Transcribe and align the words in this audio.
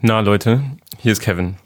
Na 0.00 0.20
Leute, 0.20 0.62
hier 0.96 1.10
ist 1.10 1.20
Kevin. 1.20 1.56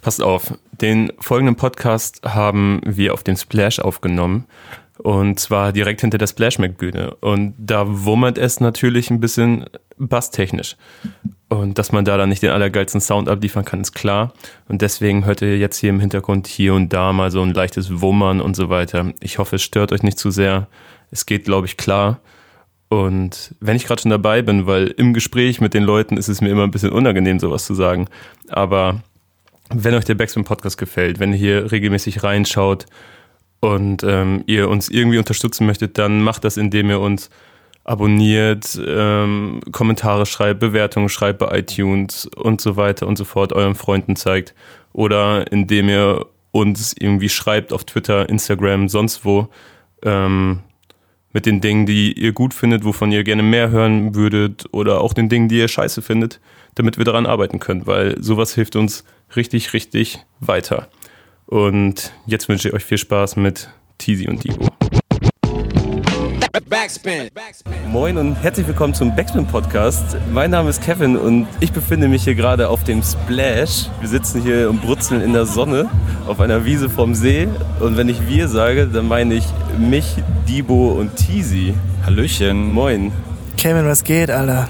Passt 0.00 0.22
auf, 0.22 0.54
den 0.72 1.12
folgenden 1.20 1.56
Podcast 1.56 2.22
haben 2.24 2.80
wir 2.86 3.12
auf 3.12 3.22
dem 3.22 3.36
Splash 3.36 3.78
aufgenommen. 3.78 4.46
Und 4.96 5.38
zwar 5.38 5.72
direkt 5.74 6.00
hinter 6.00 6.16
der 6.16 6.28
Splash-Mac-Bühne. 6.28 7.16
Und 7.16 7.54
da 7.58 7.84
wummert 7.86 8.38
es 8.38 8.60
natürlich 8.60 9.10
ein 9.10 9.20
bisschen 9.20 9.66
basstechnisch. 9.98 10.76
Und 11.50 11.78
dass 11.78 11.92
man 11.92 12.06
da 12.06 12.16
dann 12.16 12.30
nicht 12.30 12.42
den 12.42 12.52
allergeilsten 12.52 13.02
Sound 13.02 13.28
abliefern 13.28 13.66
kann, 13.66 13.82
ist 13.82 13.92
klar. 13.92 14.32
Und 14.66 14.80
deswegen 14.80 15.26
hört 15.26 15.42
ihr 15.42 15.58
jetzt 15.58 15.76
hier 15.76 15.90
im 15.90 16.00
Hintergrund 16.00 16.46
hier 16.46 16.72
und 16.72 16.94
da 16.94 17.12
mal 17.12 17.30
so 17.30 17.42
ein 17.42 17.52
leichtes 17.52 18.00
Wummern 18.00 18.40
und 18.40 18.56
so 18.56 18.70
weiter. 18.70 19.12
Ich 19.20 19.36
hoffe, 19.36 19.56
es 19.56 19.62
stört 19.62 19.92
euch 19.92 20.02
nicht 20.02 20.18
zu 20.18 20.30
sehr. 20.30 20.68
Es 21.10 21.26
geht, 21.26 21.44
glaube 21.44 21.66
ich, 21.66 21.76
klar. 21.76 22.18
Und 22.88 23.54
wenn 23.60 23.76
ich 23.76 23.84
gerade 23.84 24.00
schon 24.00 24.10
dabei 24.10 24.42
bin, 24.42 24.66
weil 24.66 24.88
im 24.88 25.12
Gespräch 25.12 25.60
mit 25.60 25.74
den 25.74 25.84
Leuten 25.84 26.16
ist 26.16 26.28
es 26.28 26.40
mir 26.40 26.48
immer 26.48 26.64
ein 26.64 26.70
bisschen 26.70 26.90
unangenehm, 26.90 27.38
sowas 27.38 27.66
zu 27.66 27.74
sagen. 27.74 28.08
Aber 28.48 29.02
wenn 29.68 29.94
euch 29.94 30.06
der 30.06 30.14
Backspin 30.14 30.44
Podcast 30.44 30.78
gefällt, 30.78 31.20
wenn 31.20 31.32
ihr 31.32 31.38
hier 31.38 31.72
regelmäßig 31.72 32.22
reinschaut, 32.22 32.86
und 33.60 34.04
ähm, 34.04 34.44
ihr 34.46 34.68
uns 34.68 34.88
irgendwie 34.88 35.18
unterstützen 35.18 35.66
möchtet, 35.66 35.98
dann 35.98 36.22
macht 36.22 36.44
das, 36.44 36.56
indem 36.56 36.90
ihr 36.90 37.00
uns 37.00 37.30
abonniert, 37.84 38.78
ähm, 38.86 39.60
Kommentare 39.72 40.26
schreibt, 40.26 40.60
Bewertungen 40.60 41.08
schreibt 41.08 41.38
bei 41.38 41.58
iTunes 41.58 42.26
und 42.26 42.60
so 42.60 42.76
weiter 42.76 43.06
und 43.06 43.16
so 43.16 43.24
fort, 43.24 43.52
euren 43.52 43.74
Freunden 43.74 44.14
zeigt. 44.14 44.54
Oder 44.92 45.50
indem 45.50 45.88
ihr 45.88 46.26
uns 46.50 46.94
irgendwie 46.98 47.28
schreibt 47.28 47.72
auf 47.72 47.84
Twitter, 47.84 48.28
Instagram, 48.28 48.88
sonst 48.88 49.24
wo, 49.24 49.48
ähm, 50.02 50.60
mit 51.32 51.46
den 51.46 51.60
Dingen, 51.60 51.86
die 51.86 52.12
ihr 52.12 52.32
gut 52.32 52.54
findet, 52.54 52.84
wovon 52.84 53.12
ihr 53.12 53.24
gerne 53.24 53.42
mehr 53.42 53.70
hören 53.70 54.14
würdet, 54.14 54.66
oder 54.72 55.00
auch 55.00 55.12
den 55.12 55.28
Dingen, 55.28 55.48
die 55.48 55.58
ihr 55.58 55.68
scheiße 55.68 56.02
findet, 56.02 56.40
damit 56.74 56.98
wir 56.98 57.04
daran 57.04 57.26
arbeiten 57.26 57.58
können, 57.58 57.86
weil 57.86 58.16
sowas 58.22 58.54
hilft 58.54 58.76
uns 58.76 59.04
richtig, 59.36 59.72
richtig 59.72 60.24
weiter. 60.40 60.88
Und 61.46 62.12
jetzt 62.26 62.48
wünsche 62.48 62.68
ich 62.68 62.74
euch 62.74 62.84
viel 62.84 62.98
Spaß 62.98 63.36
mit 63.36 63.70
Teasy 63.98 64.28
und 64.28 64.44
Divo. 64.44 64.77
Backspin. 66.60 67.28
Moin 67.88 68.16
und 68.18 68.34
herzlich 68.34 68.66
willkommen 68.66 68.92
zum 68.92 69.14
Backspin 69.14 69.46
Podcast. 69.46 70.16
Mein 70.32 70.50
Name 70.50 70.70
ist 70.70 70.82
Kevin 70.82 71.16
und 71.16 71.46
ich 71.60 71.72
befinde 71.72 72.08
mich 72.08 72.24
hier 72.24 72.34
gerade 72.34 72.68
auf 72.68 72.84
dem 72.84 73.02
Splash. 73.02 73.88
Wir 74.00 74.08
sitzen 74.08 74.42
hier 74.42 74.68
und 74.68 74.82
brutzeln 74.82 75.20
in 75.20 75.32
der 75.32 75.46
Sonne 75.46 75.88
auf 76.26 76.40
einer 76.40 76.64
Wiese 76.64 76.90
vom 76.90 77.14
See. 77.14 77.48
Und 77.80 77.96
wenn 77.96 78.08
ich 78.08 78.26
wir 78.26 78.48
sage, 78.48 78.86
dann 78.86 79.06
meine 79.06 79.34
ich 79.34 79.44
mich, 79.78 80.16
Dibo 80.48 80.92
und 80.92 81.14
Teasy. 81.16 81.74
Hallöchen. 82.04 82.72
Moin. 82.72 83.12
Kevin, 83.56 83.86
was 83.86 84.02
geht, 84.02 84.30
Alter? 84.30 84.68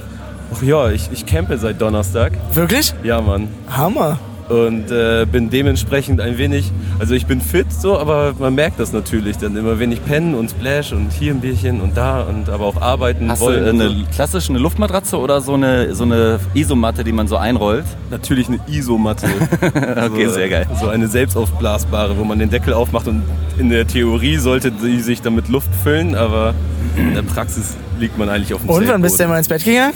Ach 0.55 0.63
ja, 0.63 0.91
ich, 0.91 1.11
ich 1.13 1.25
campe 1.27 1.57
seit 1.59 1.81
Donnerstag. 1.81 2.33
Wirklich? 2.53 2.95
Ja, 3.03 3.21
Mann. 3.21 3.49
Hammer 3.71 4.19
und 4.49 4.91
äh, 4.91 5.27
bin 5.31 5.51
dementsprechend 5.51 6.21
ein 6.21 6.39
wenig, 6.39 6.73
also 6.99 7.15
ich 7.15 7.27
bin 7.27 7.41
fit 7.41 7.73
so, 7.73 7.99
aber 7.99 8.35
man 8.39 8.55
merkt 8.55 8.81
das 8.81 8.93
natürlich 8.93 9.37
dann 9.37 9.57
immer 9.57 9.79
wenig 9.79 10.05
pennen 10.05 10.35
und 10.35 10.51
Splash 10.51 10.93
und 10.93 11.13
hier 11.13 11.33
ein 11.33 11.41
Bierchen 11.41 11.81
und 11.81 11.97
da 11.97 12.23
und 12.23 12.49
aber 12.49 12.65
auch 12.65 12.81
arbeiten 12.81 13.31
Hast 13.31 13.41
wollen. 13.41 13.65
du 13.65 13.71
eine 13.71 13.89
so. 13.91 14.05
klassische 14.15 14.51
eine 14.51 14.59
Luftmatratze 14.59 15.19
oder 15.19 15.41
so 15.41 15.55
eine 15.55 15.95
so 15.95 16.05
eine 16.05 16.41
Isomatte, 16.55 17.05
die 17.05 17.13
man 17.13 17.29
so 17.29 17.37
einrollt? 17.37 17.85
Natürlich 18.11 18.49
eine 18.49 18.61
Isomatte. 18.69 19.27
okay, 19.61 20.27
so, 20.27 20.33
sehr 20.33 20.49
geil. 20.49 20.67
So 20.81 20.89
eine 20.89 21.09
selbstaufblasbare, 21.09 22.17
wo 22.17 22.25
man 22.25 22.39
den 22.39 22.51
Deckel 22.51 22.73
aufmacht 22.73 23.09
und 23.09 23.23
in 23.59 23.71
der 23.71 23.87
Theorie 23.87 24.37
sollte 24.37 24.73
sie 24.81 25.01
sich 25.01 25.21
damit 25.21 25.49
Luft 25.49 25.71
füllen, 25.83 26.15
aber 26.15 26.55
in 26.97 27.15
der 27.15 27.23
Praxis 27.23 27.77
liegt 27.99 28.17
man 28.19 28.29
eigentlich 28.29 28.55
auf 28.55 28.61
dem 28.61 28.71
Und 28.71 28.89
wann 28.89 29.03
bist 29.03 29.21
du 29.21 29.29
mal 29.29 29.39
ins 29.39 29.49
Bett 29.49 29.65
gegangen? 29.65 29.95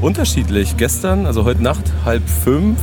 Unterschiedlich. 0.00 0.76
Gestern, 0.76 1.26
also 1.26 1.44
heute 1.44 1.62
Nacht, 1.62 1.84
halb 2.04 2.22
fünf. 2.26 2.78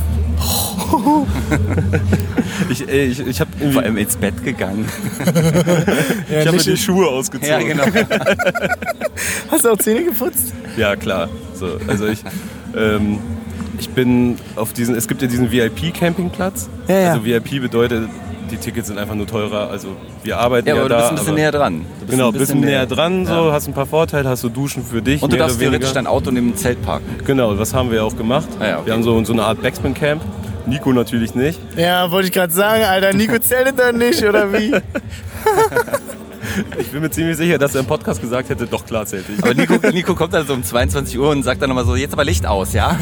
ich 2.70 2.88
ich, 2.88 3.26
ich 3.26 3.40
habe 3.40 3.50
vor 3.72 3.82
allem 3.82 3.96
ins 3.96 4.16
Bett 4.16 4.42
gegangen. 4.44 4.86
ja, 6.30 6.40
ich 6.40 6.46
habe 6.46 6.56
mir 6.56 6.62
die 6.62 6.76
Schuhe 6.76 7.06
ausgezogen. 7.08 7.50
Ja, 7.50 7.84
genau. 7.84 7.84
Hast 9.50 9.64
du 9.64 9.70
auch 9.70 9.78
Zähne 9.78 10.04
geputzt? 10.04 10.52
Ja, 10.76 10.96
klar. 10.96 11.28
So, 11.54 11.78
also 11.86 12.06
ich, 12.06 12.20
ähm, 12.76 13.18
ich 13.78 13.88
bin 13.90 14.36
auf 14.56 14.72
diesen, 14.72 14.94
es 14.94 15.08
gibt 15.08 15.22
ja 15.22 15.28
diesen 15.28 15.50
VIP-Campingplatz. 15.50 16.68
Ja, 16.88 16.98
ja. 16.98 17.12
Also 17.12 17.24
VIP 17.24 17.60
bedeutet, 17.60 18.08
die 18.50 18.56
Tickets 18.56 18.88
sind 18.88 18.98
einfach 18.98 19.14
nur 19.14 19.26
teurer. 19.26 19.70
Also 19.70 19.96
wir 20.22 20.38
arbeiten 20.38 20.68
ja, 20.68 20.74
ja 20.74 20.80
aber 20.80 20.88
da. 20.88 20.96
du 20.96 21.00
bist 21.02 21.10
ein 21.10 21.16
bisschen 21.16 21.34
näher 21.34 21.52
dran. 21.52 21.86
genau, 22.08 22.28
ein 22.28 22.32
bisschen, 22.32 22.60
näher, 22.60 22.70
näher 22.70 22.86
dran, 22.86 23.26
so, 23.26 23.32
ja. 23.32 23.52
hast 23.52 23.68
ein 23.68 23.74
paar 23.74 23.86
Vorteile, 23.86 24.28
hast 24.28 24.44
du 24.44 24.48
Duschen 24.48 24.84
für 24.84 25.02
dich. 25.02 25.22
Und 25.22 25.32
du 25.32 25.36
darfst 25.36 25.58
theoretisch 25.58 25.92
dein 25.92 26.06
Auto 26.06 26.30
neben 26.30 26.52
dem 26.52 26.56
Zelt 26.56 26.82
parken. 26.82 27.06
Genau, 27.24 27.54
das 27.54 27.74
haben 27.74 27.90
wir 27.90 28.04
auch 28.04 28.16
gemacht. 28.16 28.48
Ah, 28.58 28.66
ja, 28.66 28.76
okay. 28.78 28.86
Wir 28.86 28.92
haben 28.94 29.02
so, 29.02 29.22
so 29.24 29.32
eine 29.32 29.44
Art 29.44 29.62
Backspin-Camp. 29.62 30.22
Nico 30.68 30.92
natürlich 30.92 31.34
nicht. 31.34 31.58
Ja, 31.76 32.10
wollte 32.10 32.28
ich 32.28 32.34
gerade 32.34 32.52
sagen, 32.52 32.84
Alter, 32.84 33.12
Nico 33.14 33.38
zeltet 33.38 33.78
da 33.78 33.92
nicht, 33.92 34.22
oder 34.22 34.52
wie? 34.52 34.74
Ich 36.78 36.88
bin 36.88 37.02
mir 37.02 37.10
ziemlich 37.10 37.36
sicher, 37.36 37.58
dass 37.58 37.74
er 37.74 37.80
im 37.80 37.86
Podcast 37.86 38.20
gesagt 38.20 38.48
hätte, 38.48 38.66
doch 38.66 38.84
klar 38.84 39.06
zählt 39.06 39.26
ich. 39.28 39.42
Aber 39.42 39.54
Nico, 39.54 39.74
Nico 39.92 40.14
kommt 40.14 40.32
dann 40.32 40.46
so 40.46 40.54
um 40.54 40.64
22 40.64 41.18
Uhr 41.18 41.30
und 41.30 41.42
sagt 41.42 41.60
dann 41.62 41.68
nochmal 41.68 41.84
so, 41.84 41.94
jetzt 41.94 42.12
aber 42.14 42.24
Licht 42.24 42.46
aus, 42.46 42.72
ja? 42.72 42.98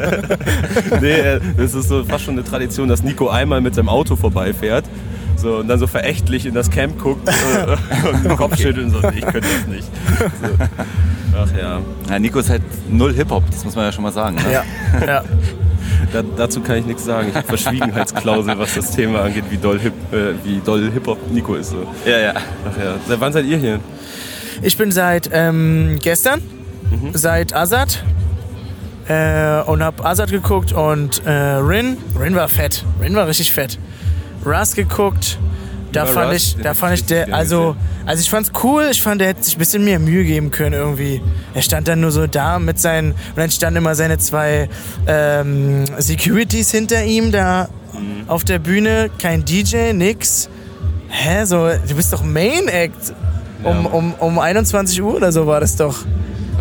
nee, 1.00 1.38
das 1.56 1.74
ist 1.74 1.88
so 1.88 2.02
fast 2.04 2.24
schon 2.24 2.34
eine 2.34 2.44
Tradition, 2.44 2.88
dass 2.88 3.02
Nico 3.02 3.28
einmal 3.28 3.60
mit 3.60 3.74
seinem 3.74 3.88
Auto 3.88 4.16
vorbeifährt 4.16 4.86
so, 5.36 5.56
und 5.58 5.68
dann 5.68 5.78
so 5.78 5.86
verächtlich 5.86 6.46
in 6.46 6.54
das 6.54 6.70
Camp 6.70 6.98
guckt 6.98 7.28
und 8.12 8.24
den 8.24 8.36
Kopf 8.36 8.56
schüttelt 8.56 8.86
und 8.86 8.90
so, 9.02 9.08
ich 9.10 9.22
könnte 9.22 9.48
das 9.48 9.66
nicht. 9.66 9.88
So. 10.18 10.64
Ach 11.36 11.56
ja. 11.56 11.80
ja. 12.08 12.18
Nico 12.18 12.38
ist 12.38 12.50
halt 12.50 12.62
null 12.90 13.12
Hip-Hop, 13.14 13.44
das 13.50 13.64
muss 13.64 13.76
man 13.76 13.84
ja 13.84 13.92
schon 13.92 14.02
mal 14.02 14.12
sagen. 14.12 14.36
Ne? 14.36 14.52
Ja, 14.52 14.64
ja. 15.06 15.24
Da, 16.12 16.22
dazu 16.36 16.60
kann 16.60 16.76
ich 16.76 16.86
nichts 16.86 17.04
sagen. 17.04 17.28
Ich 17.30 17.34
habe 17.34 17.46
Verschwiegenheitsklausel, 17.46 18.58
was 18.58 18.74
das 18.74 18.90
Thema 18.90 19.22
angeht, 19.22 19.44
wie 19.50 19.56
doll, 19.56 19.78
Hip, 19.78 19.94
äh, 20.12 20.34
wie 20.44 20.60
doll 20.60 20.90
Hip-Hop 20.92 21.30
Nico 21.30 21.54
ist. 21.54 21.70
So. 21.70 21.86
Ja, 22.04 22.18
ja. 22.18 22.34
Ach 22.36 22.78
ja. 22.78 22.94
Seit 23.06 23.20
wann 23.20 23.32
seid 23.32 23.46
ihr 23.46 23.56
hier? 23.56 23.80
Ich 24.60 24.76
bin 24.76 24.92
seit 24.92 25.30
ähm, 25.32 25.98
gestern, 26.02 26.40
mhm. 26.90 27.10
seit 27.14 27.54
Azad. 27.54 28.04
Äh, 29.08 29.62
und 29.62 29.82
hab 29.82 30.04
Azad 30.04 30.30
geguckt 30.30 30.72
und 30.72 31.24
äh, 31.26 31.30
Rin. 31.30 31.96
Rin 32.18 32.34
war 32.34 32.48
fett. 32.48 32.84
Rin 33.00 33.14
war 33.14 33.26
richtig 33.26 33.52
fett. 33.52 33.78
Russ 34.44 34.74
geguckt. 34.74 35.38
Da 35.92 36.06
fand 36.06 36.32
Russ, 36.32 36.54
ich, 36.56 36.62
da 36.62 36.74
fand 36.74 36.94
ich 36.94 37.04
der, 37.04 37.34
also, 37.34 37.76
also 38.06 38.20
ich 38.20 38.30
fand's 38.30 38.50
cool. 38.62 38.88
Ich 38.90 39.02
fand, 39.02 39.20
er 39.20 39.28
hätte 39.28 39.42
sich 39.42 39.56
ein 39.56 39.58
bisschen 39.58 39.84
mehr 39.84 39.98
Mühe 39.98 40.24
geben 40.24 40.50
können 40.50 40.74
irgendwie. 40.74 41.20
Er 41.54 41.62
stand 41.62 41.86
dann 41.88 42.00
nur 42.00 42.10
so 42.10 42.26
da 42.26 42.58
mit 42.58 42.78
seinen, 42.78 43.12
und 43.12 43.36
dann 43.36 43.50
standen 43.50 43.78
immer 43.78 43.94
seine 43.94 44.18
zwei 44.18 44.68
ähm, 45.06 45.84
Securities 45.98 46.70
hinter 46.70 47.04
ihm 47.04 47.30
da 47.30 47.68
mhm. 47.92 48.28
auf 48.28 48.44
der 48.44 48.58
Bühne. 48.58 49.10
Kein 49.18 49.44
DJ, 49.44 49.92
nix. 49.92 50.48
Hä, 51.08 51.44
so, 51.44 51.68
du 51.68 51.94
bist 51.94 52.12
doch 52.12 52.22
Main 52.22 52.68
Act. 52.68 53.14
Um, 53.64 53.86
um, 53.86 54.14
um 54.14 54.38
21 54.40 55.00
Uhr 55.02 55.14
oder 55.14 55.30
so 55.30 55.46
war 55.46 55.60
das 55.60 55.76
doch. 55.76 56.04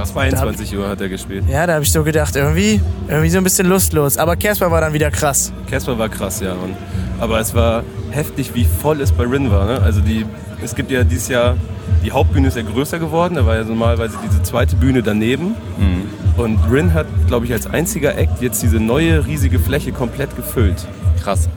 22 0.04 0.78
Uhr 0.78 0.88
hat 0.88 1.02
er 1.02 1.10
gespielt. 1.10 1.46
Ja, 1.50 1.68
da 1.68 1.74
habe 1.74 1.84
ich 1.84 1.92
so 1.92 2.04
gedacht, 2.04 2.36
irgendwie, 2.36 2.82
irgendwie 3.08 3.30
so 3.30 3.38
ein 3.38 3.44
bisschen 3.44 3.68
lustlos. 3.68 4.18
Aber 4.18 4.36
Casper 4.36 4.72
war 4.72 4.82
dann 4.82 4.94
wieder 4.94 5.12
krass. 5.12 5.52
Casper 5.70 5.98
war 5.98 6.10
krass, 6.10 6.40
ja. 6.40 6.54
Und 6.54 6.76
aber 7.22 7.40
es 7.40 7.54
war 7.54 7.84
heftig, 8.10 8.54
wie 8.56 8.66
voll 8.66 9.00
es 9.00 9.12
bei 9.12 9.24
Rin 9.24 9.52
war. 9.52 9.66
Ne? 9.66 9.82
Also 9.82 10.02
die, 10.02 10.26
es 10.62 10.76
gibt 10.76 10.92
ja 10.92 11.04
dieses 11.04 11.28
Jahr, 11.28 11.56
die 12.04 12.12
Hauptbühne 12.12 12.48
ist 12.48 12.58
ja 12.58 12.64
größer 12.64 12.98
geworden, 12.98 13.36
da 13.36 13.46
war 13.46 13.56
ja 13.56 13.64
normalerweise 13.64 14.18
diese 14.28 14.42
zweite 14.42 14.76
Bühne 14.76 15.04
daneben. 15.04 15.56
Mhm. 15.78 16.10
Und 16.36 16.60
Rin 16.72 16.94
hat, 16.94 17.06
glaube 17.28 17.46
ich, 17.46 17.54
als 17.54 17.68
einziger 17.68 18.18
Act 18.18 18.42
jetzt 18.42 18.64
diese 18.64 18.78
neue 18.78 19.26
riesige 19.28 19.60
Fläche 19.60 19.92
komplett 19.92 20.36
gefüllt. 20.36 20.88
Krass. 21.24 21.48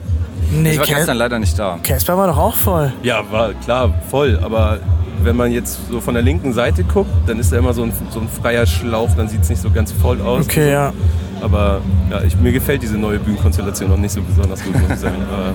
Nee, 0.51 0.73
ich 0.73 0.77
war 0.77 0.85
Cas 0.85 0.97
gestern 0.97 1.17
leider 1.17 1.39
nicht 1.39 1.57
da. 1.57 1.79
Casper 1.81 2.15
war 2.15 2.27
doch 2.27 2.37
auch 2.37 2.55
voll. 2.55 2.93
Ja, 3.01 3.23
war 3.31 3.53
klar 3.53 3.91
voll, 4.11 4.39
aber 4.43 4.79
wenn 5.23 5.35
man 5.35 5.51
jetzt 5.51 5.79
so 5.89 5.99
von 5.99 6.13
der 6.13 6.21
linken 6.21 6.53
Seite 6.53 6.83
guckt, 6.83 7.09
dann 7.25 7.39
ist 7.39 7.51
da 7.51 7.57
immer 7.57 7.73
so 7.73 7.81
ein, 7.81 7.91
so 8.11 8.19
ein 8.19 8.27
freier 8.29 8.67
Schlauch, 8.67 9.09
dann 9.17 9.27
sieht 9.27 9.41
es 9.41 9.49
nicht 9.49 9.61
so 9.61 9.71
ganz 9.71 9.91
voll 9.91 10.21
aus. 10.21 10.45
Okay, 10.45 10.71
ja. 10.71 10.93
Aber 11.41 11.81
ja, 12.09 12.21
ich, 12.23 12.35
mir 12.37 12.51
gefällt 12.51 12.81
diese 12.81 12.97
neue 12.97 13.19
Bühnenkonstellation 13.19 13.89
noch 13.89 13.97
nicht 13.97 14.11
so 14.11 14.21
besonders 14.21 14.63
gut, 14.63 14.73
muss 14.79 14.91
ich 14.91 14.99
sagen. 14.99 15.17
Aber 15.31 15.53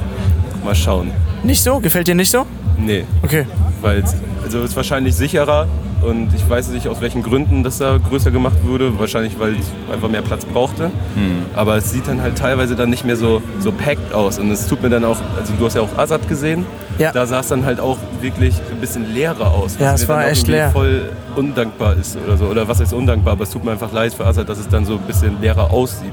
mal 0.65 0.75
schauen. 0.75 1.11
Nicht 1.43 1.63
so? 1.63 1.81
Gefällt 1.81 2.07
dir 2.09 2.15
nicht 2.15 2.31
so? 2.31 2.47
Nee. 2.79 3.05
Okay. 3.23 3.47
Weil 3.81 4.05
also 4.43 4.59
es 4.59 4.71
ist 4.71 4.77
wahrscheinlich 4.77 5.15
sicherer 5.15 5.69
und 6.03 6.35
ich 6.35 6.49
weiß 6.49 6.69
nicht, 6.69 6.89
aus 6.89 7.01
welchen 7.01 7.23
Gründen 7.23 7.63
das 7.63 7.79
da 7.79 7.99
größer 7.99 8.31
gemacht 8.31 8.57
wurde. 8.65 8.99
Wahrscheinlich, 8.99 9.39
weil 9.39 9.55
es 9.55 9.71
einfach 9.93 10.09
mehr 10.09 10.23
Platz 10.23 10.45
brauchte. 10.45 10.85
Hm. 10.85 11.45
Aber 11.55 11.77
es 11.77 11.91
sieht 11.91 12.09
dann 12.09 12.23
halt 12.23 12.39
teilweise 12.39 12.75
dann 12.77 12.91
nicht 12.91 13.05
mehr 13.05 13.17
so, 13.17 13.43
so 13.59 13.73
packed 13.73 14.13
aus. 14.15 14.39
Und 14.39 14.51
es 14.51 14.67
tut 14.67 14.83
mir 14.83 14.91
dann 14.91 15.05
auch, 15.05 15.19
also 15.39 15.53
du 15.59 15.65
hast 15.65 15.75
ja 15.75 15.83
auch 15.83 15.99
Azad 15.99 16.27
gesehen. 16.29 16.65
Ja. 17.01 17.13
Da 17.13 17.27
sah 17.27 17.41
es 17.41 17.49
dann 17.49 17.65
halt 17.65 17.81
auch 17.81 17.97
wirklich 18.21 18.55
ein 18.71 18.79
bisschen 18.79 19.13
leerer 19.15 19.53
aus. 19.53 19.79
Ja, 19.79 19.95
es 19.95 20.07
war 20.07 20.29
echt 20.29 20.47
leer. 20.47 20.71
voll 20.71 21.09
undankbar 21.35 21.97
ist 21.97 22.19
oder 22.23 22.37
so. 22.37 22.45
Oder 22.45 22.69
was 22.69 22.79
ist 22.81 22.93
undankbar? 22.93 23.33
Aber 23.33 23.45
es 23.45 23.51
tut 23.51 23.65
mir 23.65 23.71
einfach 23.71 23.91
leid 23.91 24.13
für 24.13 24.27
Azad, 24.27 24.49
dass 24.51 24.59
es 24.59 24.69
dann 24.69 24.85
so 24.85 24.95
ein 24.95 25.03
bisschen 25.07 25.41
leerer 25.41 25.71
aussieht. 25.71 26.13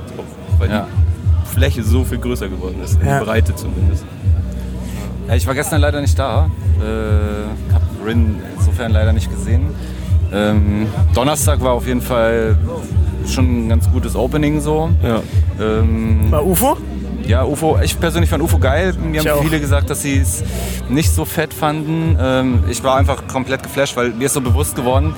Weil 0.57 0.69
ja. 0.69 0.88
die 1.44 1.56
Fläche 1.56 1.84
so 1.84 2.06
viel 2.06 2.19
größer 2.19 2.48
geworden 2.48 2.81
ist. 2.81 2.98
Ja. 3.04 3.19
In 3.19 3.25
Breite 3.25 3.54
zumindest. 3.54 4.06
Ja, 5.28 5.36
ich 5.36 5.45
war 5.45 5.56
gestern 5.56 5.81
leider 5.81 6.00
nicht 6.00 6.18
da. 6.18 6.50
Äh, 6.80 7.74
hab 7.74 7.81
Rin 8.06 8.38
insofern 8.57 8.94
leider 8.94 9.12
nicht 9.12 9.30
gesehen. 9.30 9.68
Ähm, 10.31 10.88
Donnerstag 11.13 11.60
war 11.62 11.74
auf 11.74 11.86
jeden 11.86 12.01
Fall 12.01 12.57
schon 13.28 13.66
ein 13.66 13.69
ganz 13.69 13.92
gutes 13.92 14.16
Opening 14.16 14.62
so. 14.62 14.89
Ja. 15.04 15.22
Ähm, 15.60 16.31
War 16.31 16.45
UFO? 16.45 16.78
Ja, 17.27 17.44
UFO, 17.44 17.77
ich 17.83 18.00
persönlich 18.00 18.29
fand 18.29 18.41
UFO 18.44 18.57
geil. 18.57 18.94
Mir 18.94 19.21
Ich 19.21 19.27
haben 19.27 19.39
auch. 19.39 19.44
viele 19.44 19.59
gesagt, 19.59 19.89
dass 19.89 20.01
sie 20.01 20.18
es 20.18 20.44
nicht 20.89 21.12
so 21.12 21.25
fett 21.25 21.53
fanden. 21.53 22.18
Ähm, 22.19 22.63
ich 22.69 22.83
war 22.83 22.95
einfach 22.95 23.27
komplett 23.27 23.63
geflasht, 23.63 23.95
weil 23.97 24.09
mir 24.12 24.25
ist 24.25 24.33
so 24.33 24.41
bewusst 24.41 24.75
geworden, 24.75 25.13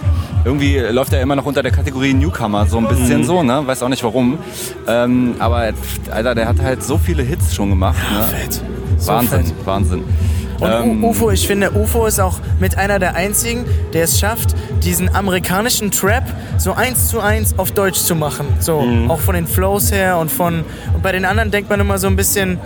irgendwie 0.45 0.77
läuft 0.79 1.13
er 1.13 1.21
immer 1.21 1.35
noch 1.35 1.45
unter 1.45 1.61
der 1.63 1.71
Kategorie 1.71 2.13
Newcomer, 2.13 2.65
so 2.65 2.77
ein 2.77 2.87
bisschen 2.87 3.23
so, 3.23 3.43
ne? 3.43 3.65
Weiß 3.65 3.83
auch 3.83 3.89
nicht 3.89 4.03
warum. 4.03 4.39
Ähm, 4.87 5.35
aber 5.39 5.71
Alter, 6.11 6.35
der 6.35 6.47
hat 6.47 6.61
halt 6.61 6.83
so 6.83 6.97
viele 6.97 7.23
Hits 7.23 7.53
schon 7.53 7.69
gemacht. 7.69 7.97
ne? 8.11 8.23
Fett. 8.25 8.61
So 8.97 9.11
Wahnsinn, 9.11 9.45
fett. 9.45 9.55
Wahnsinn. 9.65 10.03
Und 10.59 10.69
Ähm, 10.71 11.03
UFO, 11.03 11.31
ich 11.31 11.47
finde, 11.47 11.71
UFO 11.71 12.05
ist 12.05 12.19
auch 12.19 12.39
mit 12.59 12.77
einer 12.77 12.99
der 12.99 13.15
einzigen, 13.15 13.65
der 13.93 14.03
es 14.03 14.19
schafft, 14.19 14.55
diesen 14.83 15.13
amerikanischen 15.15 15.91
Trap 15.91 16.23
so 16.57 16.73
eins 16.73 17.07
zu 17.09 17.19
eins 17.21 17.57
auf 17.57 17.71
Deutsch 17.71 17.99
zu 17.99 18.15
machen. 18.15 18.45
So, 18.59 18.81
Mhm. 18.81 19.09
auch 19.09 19.19
von 19.19 19.35
den 19.35 19.47
Flows 19.47 19.91
her 19.91 20.17
und 20.17 20.29
von. 20.31 20.63
Und 20.93 21.01
bei 21.03 21.11
den 21.11 21.25
anderen 21.25 21.51
denkt 21.51 21.69
man 21.69 21.79
immer 21.79 21.97
so 21.97 22.07
ein 22.07 22.15
bisschen. 22.15 22.57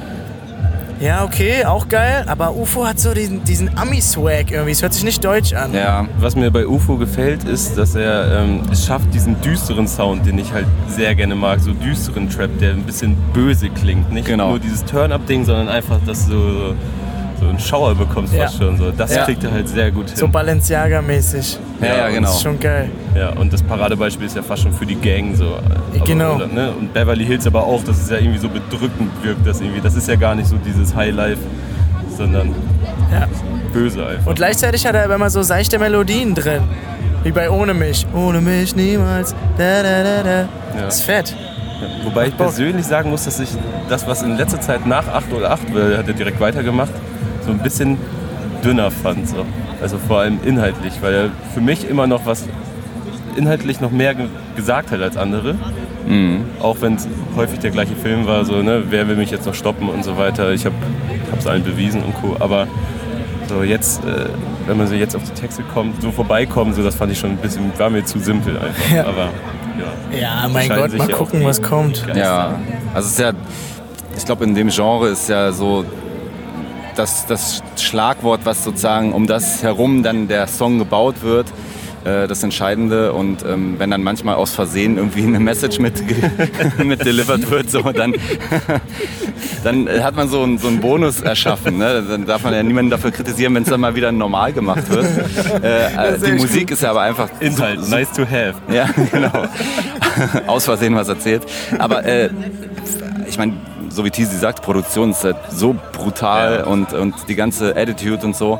Ja, 1.01 1.25
okay, 1.25 1.65
auch 1.65 1.89
geil, 1.89 2.23
aber 2.27 2.55
UFO 2.55 2.85
hat 2.85 2.97
so 2.97 3.13
diesen, 3.13 3.43
diesen 3.43 3.77
Ami-Swag 3.77 4.51
irgendwie. 4.51 4.71
Es 4.71 4.81
hört 4.81 4.93
sich 4.93 5.03
nicht 5.03 5.21
deutsch 5.25 5.51
an. 5.53 5.73
Ja, 5.73 6.07
Was 6.17 6.35
mir 6.37 6.49
bei 6.49 6.65
UFO 6.65 6.95
gefällt, 6.95 7.43
ist, 7.43 7.77
dass 7.77 7.95
er 7.95 8.43
ähm, 8.43 8.61
es 8.71 8.85
schafft, 8.85 9.13
diesen 9.13 9.39
düsteren 9.41 9.85
Sound, 9.87 10.25
den 10.25 10.37
ich 10.37 10.53
halt 10.53 10.65
sehr 10.87 11.13
gerne 11.13 11.35
mag, 11.35 11.59
so 11.59 11.73
düsteren 11.73 12.29
Trap, 12.29 12.57
der 12.59 12.71
ein 12.71 12.83
bisschen 12.83 13.17
böse 13.33 13.69
klingt. 13.69 14.13
Nicht 14.13 14.27
Genau. 14.27 14.51
nur 14.51 14.59
dieses 14.59 14.85
Turn-Up-Ding, 14.85 15.43
sondern 15.43 15.67
einfach, 15.67 15.99
dass 16.05 16.27
du 16.29 16.73
so 17.43 17.49
einen 17.49 17.59
Schauer 17.59 17.95
bekommst 17.95 18.33
Ja. 18.33 18.43
fast 18.43 18.57
schon. 18.57 18.77
So. 18.77 18.91
Das 18.91 19.15
Ja. 19.15 19.23
kriegt 19.25 19.43
er 19.43 19.51
halt 19.51 19.67
sehr 19.69 19.91
gut 19.91 20.09
So 20.09 20.25
hin. 20.25 20.31
Balenciaga-mäßig. 20.33 21.57
ja, 21.81 21.87
ja, 21.87 22.09
genau. 22.09 22.27
Das 22.27 22.35
ist 22.37 22.43
schon 22.43 22.59
geil. 22.59 22.89
Ja, 23.15 23.29
und 23.31 23.51
das 23.53 23.61
Paradebeispiel 23.63 24.25
ist 24.27 24.35
ja 24.35 24.41
fast 24.43 24.63
schon 24.63 24.73
für 24.73 24.85
die 24.85 24.95
Gang 24.95 25.35
so. 25.35 25.45
Aber, 25.55 26.05
Genau. 26.05 26.35
Oder, 26.35 26.47
ne? 26.47 26.71
Und 26.71 26.93
Beverly 26.93 27.25
Hills 27.25 27.45
aber 27.47 27.63
auch, 27.63 27.83
dass 27.83 28.01
es 28.01 28.09
ja 28.09 28.17
irgendwie 28.17 28.39
so 28.39 28.49
bedrückend 28.49 29.11
wirkt, 29.23 29.45
das 29.45 29.61
irgendwie. 29.61 29.81
Das 29.81 29.95
ist 29.95 30.07
ja 30.07 30.15
gar 30.15 30.35
nicht 30.35 30.47
so 30.47 30.55
dieses 30.57 30.95
Highlife, 30.95 31.41
sondern 32.17 32.49
Ja. 33.11 33.27
böse 33.73 34.05
einfach. 34.05 34.27
Und 34.27 34.35
gleichzeitig 34.35 34.85
hat 34.85 34.95
er 34.95 35.05
aber 35.05 35.15
immer 35.15 35.29
so 35.29 35.41
seichte 35.43 35.79
Melodien 35.79 36.33
drin. 36.35 36.63
Wie 37.23 37.31
bei 37.31 37.49
Ohne 37.49 37.73
mich. 37.73 38.05
Ohne 38.13 38.41
mich 38.41 38.75
niemals. 38.75 39.33
Da, 39.57 39.81
da, 39.83 40.03
da, 40.03 40.23
da. 40.23 40.29
Ja. 40.29 40.47
Das 40.85 40.95
ist 40.95 41.03
fett. 41.05 41.35
Wobei 42.03 42.27
ich 42.27 42.37
persönlich 42.37 42.85
sagen 42.85 43.09
muss, 43.09 43.25
dass 43.25 43.39
ich 43.39 43.49
das, 43.89 44.07
was 44.07 44.21
in 44.21 44.37
letzter 44.37 44.59
Zeit 44.61 44.85
nach 44.85 45.07
8 45.07 45.31
oder 45.33 45.51
8, 45.51 45.73
weil 45.73 45.93
er 45.93 45.97
hat 45.99 46.07
ja 46.07 46.13
direkt 46.13 46.39
weitergemacht, 46.39 46.91
so 47.45 47.51
ein 47.51 47.59
bisschen 47.59 47.97
dünner 48.63 48.91
fand. 48.91 49.27
So. 49.27 49.45
Also 49.81 49.97
vor 49.97 50.19
allem 50.19 50.39
inhaltlich, 50.45 50.93
weil 51.01 51.13
er 51.13 51.29
für 51.53 51.61
mich 51.61 51.89
immer 51.89 52.07
noch 52.07 52.25
was 52.25 52.45
inhaltlich 53.35 53.81
noch 53.81 53.91
mehr 53.91 54.13
ge 54.15 54.27
gesagt 54.55 54.91
hat 54.91 55.01
als 55.01 55.17
andere. 55.17 55.55
Auch 56.61 56.77
wenn 56.81 56.95
es 56.95 57.07
häufig 57.35 57.59
der 57.59 57.71
gleiche 57.71 57.95
Film 57.95 58.27
war, 58.27 58.45
so, 58.45 58.61
ne, 58.61 58.83
wer 58.89 59.07
will 59.07 59.15
mich 59.15 59.31
jetzt 59.31 59.45
noch 59.45 59.53
stoppen 59.53 59.89
und 59.89 60.03
so 60.03 60.17
weiter. 60.17 60.51
Ich 60.51 60.65
habe 60.65 60.75
es 61.37 61.47
allen 61.47 61.63
bewiesen 61.63 62.03
und 62.03 62.13
Co. 62.15 62.35
Aber 62.39 62.67
so 63.47 63.63
jetzt, 63.63 64.03
äh, 64.05 64.25
wenn 64.67 64.77
man 64.77 64.87
so 64.87 64.95
jetzt 64.95 65.15
auf 65.15 65.23
die 65.23 65.39
Texte 65.39 65.63
kommt, 65.73 66.01
so 66.01 66.11
vorbeikommen, 66.11 66.73
so 66.73 66.83
das 66.83 66.95
fand 66.95 67.11
ich 67.11 67.19
schon 67.19 67.31
ein 67.31 67.37
bisschen, 67.37 67.71
war 67.77 67.89
mir 67.89 68.03
zu 68.05 68.19
simpel 68.19 68.57
einfach. 68.57 68.91
Ja. 68.93 69.05
Aber 69.05 69.29
ja. 70.11 70.19
Ja, 70.19 70.49
mein 70.49 70.67
Scheinen 70.67 70.81
Gott, 70.81 70.91
sich 70.91 70.99
mal 70.99 71.11
gucken, 71.11 71.43
was 71.43 71.61
kommt. 71.61 72.05
Ja, 72.15 72.59
also 72.93 73.07
es 73.07 73.13
ist 73.13 73.19
ja, 73.19 73.31
ich 74.15 74.25
glaube 74.25 74.43
in 74.43 74.53
dem 74.53 74.69
Genre 74.69 75.09
ist 75.09 75.27
ja 75.29 75.51
so 75.51 75.85
das, 76.95 77.25
das 77.25 77.61
Schlagwort, 77.77 78.41
was 78.45 78.63
sozusagen 78.63 79.13
um 79.13 79.27
das 79.27 79.63
herum 79.63 80.03
dann 80.03 80.27
der 80.27 80.47
Song 80.47 80.79
gebaut 80.79 81.21
wird, 81.21 81.47
äh, 82.05 82.27
das 82.27 82.43
Entscheidende. 82.43 83.13
Und 83.13 83.43
ähm, 83.43 83.75
wenn 83.77 83.91
dann 83.91 84.03
manchmal 84.03 84.35
aus 84.35 84.51
Versehen 84.51 84.97
irgendwie 84.97 85.23
eine 85.23 85.39
Message 85.39 85.79
mit, 85.79 86.03
mit 86.83 87.05
delivered 87.05 87.49
wird, 87.49 87.69
so, 87.71 87.81
dann, 87.91 88.13
dann 89.63 89.89
hat 90.03 90.15
man 90.15 90.29
so 90.29 90.43
einen, 90.43 90.57
so 90.57 90.67
einen 90.67 90.81
Bonus 90.81 91.21
erschaffen. 91.21 91.77
Ne? 91.77 92.03
Dann 92.07 92.25
darf 92.25 92.43
man 92.43 92.53
ja 92.53 92.63
niemanden 92.63 92.91
dafür 92.91 93.11
kritisieren, 93.11 93.55
wenn 93.55 93.63
es 93.63 93.69
dann 93.69 93.79
mal 93.79 93.95
wieder 93.95 94.11
normal 94.11 94.53
gemacht 94.53 94.89
wird. 94.89 95.05
Äh, 95.63 96.13
äh, 96.13 96.19
die 96.19 96.33
Musik 96.33 96.71
ist 96.71 96.83
ja 96.83 96.91
aber 96.91 97.01
einfach 97.01 97.29
Inhalt, 97.39 97.87
nice 97.89 98.11
to 98.11 98.23
have. 98.23 98.55
ja, 98.71 98.89
genau. 99.11 99.47
Aus 100.47 100.65
Versehen 100.65 100.95
was 100.95 101.07
erzählt. 101.07 101.43
Aber 101.79 102.05
äh, 102.05 102.29
ich 103.27 103.37
meine, 103.37 103.53
so 103.93 104.03
wie 104.03 104.09
Tizi 104.11 104.37
sagt, 104.37 104.61
Produktion 104.61 105.11
ist 105.11 105.23
halt 105.23 105.37
so 105.51 105.75
brutal 105.91 106.59
Ja. 106.59 106.65
und, 106.65 106.93
und 106.93 107.13
die 107.27 107.35
ganze 107.35 107.75
Attitude 107.75 108.25
und 108.25 108.35
so. 108.35 108.59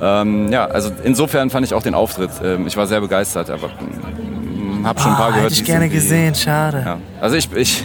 Ähm, 0.00 0.52
ja, 0.52 0.66
also 0.66 0.90
insofern 1.04 1.50
fand 1.50 1.64
ich 1.66 1.74
auch 1.74 1.82
den 1.82 1.94
Auftritt. 1.94 2.30
Ähm, 2.44 2.66
ich 2.66 2.76
war 2.76 2.86
sehr 2.86 3.00
begeistert, 3.00 3.48
aber 3.50 3.68
mm, 3.68 4.86
habe 4.86 5.00
schon 5.00 5.10
ein 5.12 5.16
paar 5.16 5.26
Ah, 5.26 5.30
gehört. 5.30 5.44
hätte 5.50 5.54
ich 5.54 5.64
gerne 5.64 5.88
gesehen, 5.88 6.34
schade. 6.34 6.82
Ja. 6.84 6.98
Also 7.20 7.36
ich, 7.36 7.50
ich 7.54 7.84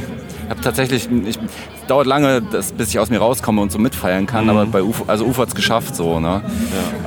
habe 0.49 0.61
tatsächlich, 0.61 1.07
ich, 1.25 1.39
dauert 1.87 2.07
lange, 2.07 2.41
das, 2.41 2.71
bis 2.73 2.89
ich 2.89 2.99
aus 2.99 3.09
mir 3.09 3.19
rauskomme 3.19 3.61
und 3.61 3.71
so 3.71 3.79
mitfeiern 3.79 4.25
kann, 4.25 4.49
aber 4.49 4.65
bei 4.65 4.81
UFO, 4.83 5.05
also 5.07 5.25
UFO 5.25 5.41
hat 5.43 5.49
es 5.49 5.55
geschafft 5.55 5.95
so, 5.95 6.19
ne? 6.19 6.41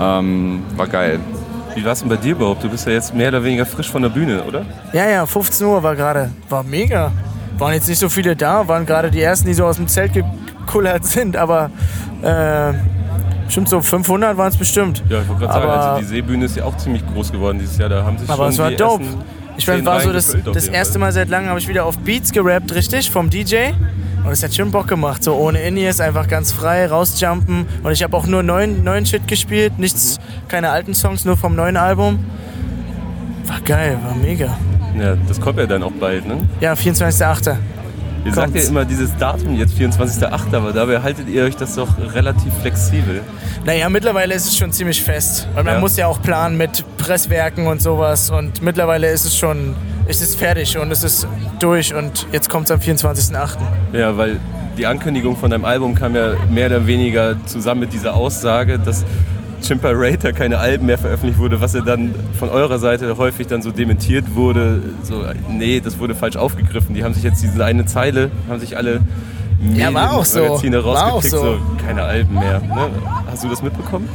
Ähm, 0.01 0.63
war 0.77 0.87
geil. 0.87 1.21
Wie 1.75 1.85
war 1.85 1.93
es 1.93 2.01
denn 2.01 2.09
bei 2.09 2.17
dir 2.17 2.33
überhaupt? 2.33 2.63
Du 2.63 2.69
bist 2.69 2.87
ja 2.87 2.93
jetzt 2.93 3.15
mehr 3.15 3.29
oder 3.29 3.43
weniger 3.43 3.67
frisch 3.67 3.91
von 3.91 4.01
der 4.03 4.09
Bühne, 4.09 4.45
oder? 4.45 4.65
Ja, 4.93 5.09
ja, 5.11 5.27
15 5.27 5.67
Uhr 5.67 5.83
war 5.83 5.97
gerade. 5.97 6.31
War 6.49 6.63
mega. 6.63 7.11
Waren 7.59 7.75
jetzt 7.75 7.89
nicht 7.89 7.99
so 7.99 8.09
viele 8.09 8.35
da, 8.37 8.67
waren 8.67 8.85
gerade 8.87 9.11
die 9.11 9.21
ersten, 9.21 9.47
die 9.47 9.55
so 9.55 9.65
aus 9.65 9.77
dem 9.77 9.87
Zelt 9.89 10.13
gekullert 10.13 11.05
sind, 11.07 11.37
aber 11.37 11.71
äh, 12.23 12.73
bestimmt 13.47 13.69
so 13.69 13.81
500 13.81 14.37
waren 14.37 14.49
es 14.49 14.57
bestimmt. 14.57 15.03
Ja, 15.09 15.21
ich 15.21 15.29
wollte 15.29 15.43
gerade 15.47 15.53
sagen, 15.61 15.65
Aber- 15.71 15.83
also 15.91 16.01
die 16.01 16.07
Seebühne 16.09 16.45
ist 16.47 16.57
ja 16.57 16.65
auch 16.65 16.77
ziemlich 16.77 17.07
groß 17.07 17.31
geworden 17.33 17.59
dieses 17.59 17.79
Jahr. 17.79 17.89
Da 17.89 18.03
haben 18.05 18.19
sich 18.19 18.29
Aber 18.29 18.45
schon 18.45 18.53
es 18.53 18.59
war 18.59 18.71
die 18.71 18.77
dope. 18.77 19.05
ersten 19.05 19.21
Ich 19.57 19.67
mein, 19.69 19.77
zehn 19.79 19.87
war 19.87 20.01
so 20.01 20.13
das, 20.13 20.37
das 20.53 20.67
erste. 20.69 20.99
Mal 20.99 21.13
seit 21.13 21.29
langem 21.29 21.49
habe 21.51 21.61
ich 21.61 21.69
wieder 21.69 21.85
auf 21.85 21.97
Beats 21.99 22.33
gerappt, 22.33 22.75
richtig, 22.75 23.11
vom 23.11 23.31
DJ. 23.31 23.71
Und 24.25 24.33
es 24.33 24.43
hat 24.43 24.55
schon 24.55 24.71
Bock 24.71 24.89
gemacht, 24.89 25.23
so 25.23 25.35
ohne 25.35 25.61
In-Ears, 25.61 26.01
einfach 26.01 26.27
ganz 26.27 26.51
frei 26.51 26.87
rausjumpen. 26.87 27.67
Und 27.83 27.93
ich 27.93 28.03
habe 28.03 28.17
auch 28.17 28.27
nur 28.27 28.43
neuen, 28.43 28.83
neuen 28.83 29.05
Shit 29.05 29.29
gespielt, 29.29 29.79
nichts, 29.79 30.19
keine 30.49 30.71
alten 30.71 30.95
Songs, 30.95 31.25
nur 31.27 31.37
vom 31.37 31.55
neuen 31.55 31.77
Album. 31.77 32.25
War 33.47 33.61
geil, 33.61 33.99
war 34.03 34.15
mega. 34.17 34.57
Ja, 34.99 35.17
das 35.29 35.41
kommt 35.41 35.59
ja 35.59 35.67
dann 35.67 35.83
auch 35.83 35.93
bald, 35.93 36.27
ne? 36.27 36.39
Ja, 36.61 36.75
24.8. 36.75 37.57
Ihr 38.27 38.33
sagt 38.33 38.49
ja 38.49 38.53
Kommt's. 38.55 38.69
immer 38.69 38.85
dieses 38.87 39.15
Datum 39.19 39.55
jetzt 39.57 39.75
24.08., 39.79 40.55
aber 40.57 40.73
dabei 40.73 41.03
haltet 41.03 41.29
ihr 41.29 41.45
euch 41.45 41.57
das 41.57 41.75
doch 41.75 41.89
relativ 42.15 42.55
flexibel. 42.63 43.21
Naja, 43.67 43.89
mittlerweile 43.91 44.33
ist 44.35 44.47
es 44.47 44.57
schon 44.57 44.73
ziemlich 44.73 45.03
fest. 45.03 45.47
Und 45.57 45.65
man 45.67 45.75
Ja. 45.75 45.81
muss 45.81 45.97
ja 45.99 46.07
auch 46.07 46.23
planen 46.23 46.57
mit 46.57 46.85
Presswerken 46.97 47.67
und 47.67 47.83
sowas. 47.83 48.31
Und 48.31 48.63
mittlerweile 48.63 49.09
ist 49.11 49.27
es 49.27 49.37
schon, 49.37 49.75
ist 50.07 50.23
es 50.23 50.35
fertig 50.35 50.79
und 50.79 50.91
es 50.91 51.03
ist 51.05 51.27
durch. 51.59 51.93
Und 51.95 52.27
jetzt 52.33 52.49
kommt 52.49 52.67
es 52.67 52.71
am 52.71 52.81
24.8. 52.81 53.59
Ja, 53.93 54.17
weil 54.17 54.39
die 54.79 54.87
Ankündigung 54.87 55.37
von 55.37 55.51
deinem 55.51 55.67
Album 55.67 55.95
kam 55.95 56.15
ja 56.17 56.33
mehr 56.51 56.67
oder 56.69 56.87
weniger 56.87 57.35
zusammen 57.45 57.81
mit 57.81 57.93
dieser 57.93 58.15
Aussage, 58.15 58.79
dass 58.79 59.05
Chimpa 59.65 59.91
Rater 59.93 60.33
keine 60.33 60.59
Alben 60.59 60.87
mehr 60.87 60.99
veröffentlicht 60.99 61.39
wurde, 61.39 61.61
was 61.61 61.73
ja 61.75 61.81
dann 61.81 62.15
von 62.39 62.49
eurer 62.49 62.79
Seite 62.79 63.17
häufig 63.17 63.47
dann 63.47 63.63
so 63.63 63.71
dementiert 63.71 64.35
wurde. 64.35 64.81
So, 65.03 65.25
nee, 65.51 65.81
das 65.81 65.99
wurde 65.99 66.15
falsch 66.15 66.37
aufgegriffen. 66.37 66.95
Die 66.95 67.03
haben 67.05 67.15
sich 67.15 67.23
jetzt 67.23 67.43
diese 67.43 67.65
eine 67.65 67.87
Zeile, 67.87 68.31
haben 68.49 68.61
sich 68.61 68.77
alle 68.77 69.01
Ja, 69.75 69.93
war 69.95 70.13
auch 70.15 70.25
so. 70.25 70.41
Medienmagazine 70.41 70.85
War 70.85 71.13
auch 71.13 71.23
so. 71.23 71.39
so. 71.39 71.59
keine 71.87 72.03
Alben 72.03 72.35
mehr. 72.35 72.61
Ne? 72.61 72.89
Hast 73.31 73.45
du 73.45 73.49
das 73.49 73.63
mitbekommen? 73.63 74.09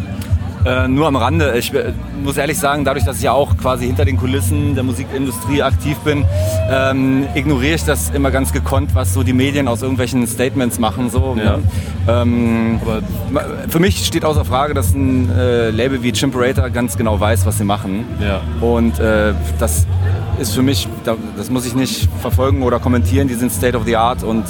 Äh, 0.65 0.87
nur 0.89 1.07
am 1.07 1.15
Rande. 1.15 1.53
Ich 1.57 1.73
äh, 1.73 1.93
muss 2.23 2.35
ehrlich 2.37 2.57
sagen, 2.57 2.83
dadurch, 2.83 3.05
dass 3.05 3.17
ich 3.17 3.23
ja 3.23 3.31
auch 3.31 3.55
quasi 3.57 3.85
hinter 3.85 4.03
den 4.03 4.17
Kulissen 4.17 4.75
der 4.75 4.83
Musikindustrie 4.83 5.63
aktiv 5.63 5.97
bin, 5.99 6.25
ähm, 6.69 7.27
ignoriere 7.33 7.75
ich 7.75 7.85
das 7.85 8.09
immer 8.09 8.29
ganz 8.29 8.51
gekonnt, 8.51 8.93
was 8.93 9.13
so 9.13 9.23
die 9.23 9.31
Medien 9.33 9.67
aus 9.69 9.81
irgendwelchen 9.81 10.27
Statements 10.27 10.77
machen. 10.77 11.09
So, 11.09 11.37
Ja. 11.37 11.57
ne? 11.57 11.63
ähm, 12.09 12.79
Aber 12.83 13.43
für 13.69 13.79
mich 13.79 14.05
steht 14.05 14.25
außer 14.25 14.43
Frage, 14.43 14.73
dass 14.73 14.93
ein 14.93 15.29
äh, 15.31 15.69
Label 15.69 16.03
wie 16.03 16.11
Chimperator 16.11 16.69
ganz 16.69 16.97
genau 16.97 17.19
weiß, 17.19 17.45
was 17.45 17.57
sie 17.57 17.63
machen. 17.63 18.03
Ja. 18.21 18.41
Und 18.59 18.99
äh, 18.99 19.33
das 19.59 19.87
ist 20.39 20.53
für 20.53 20.61
mich, 20.61 20.87
da- 21.05 21.15
das 21.37 21.49
muss 21.49 21.65
ich 21.65 21.73
nicht 21.75 22.09
verfolgen 22.21 22.63
oder 22.63 22.79
kommentieren. 22.79 23.27
Die 23.29 23.33
sind 23.35 23.51
State 23.51 23.77
of 23.77 23.85
the 23.85 23.95
Art 23.95 24.23
und 24.23 24.43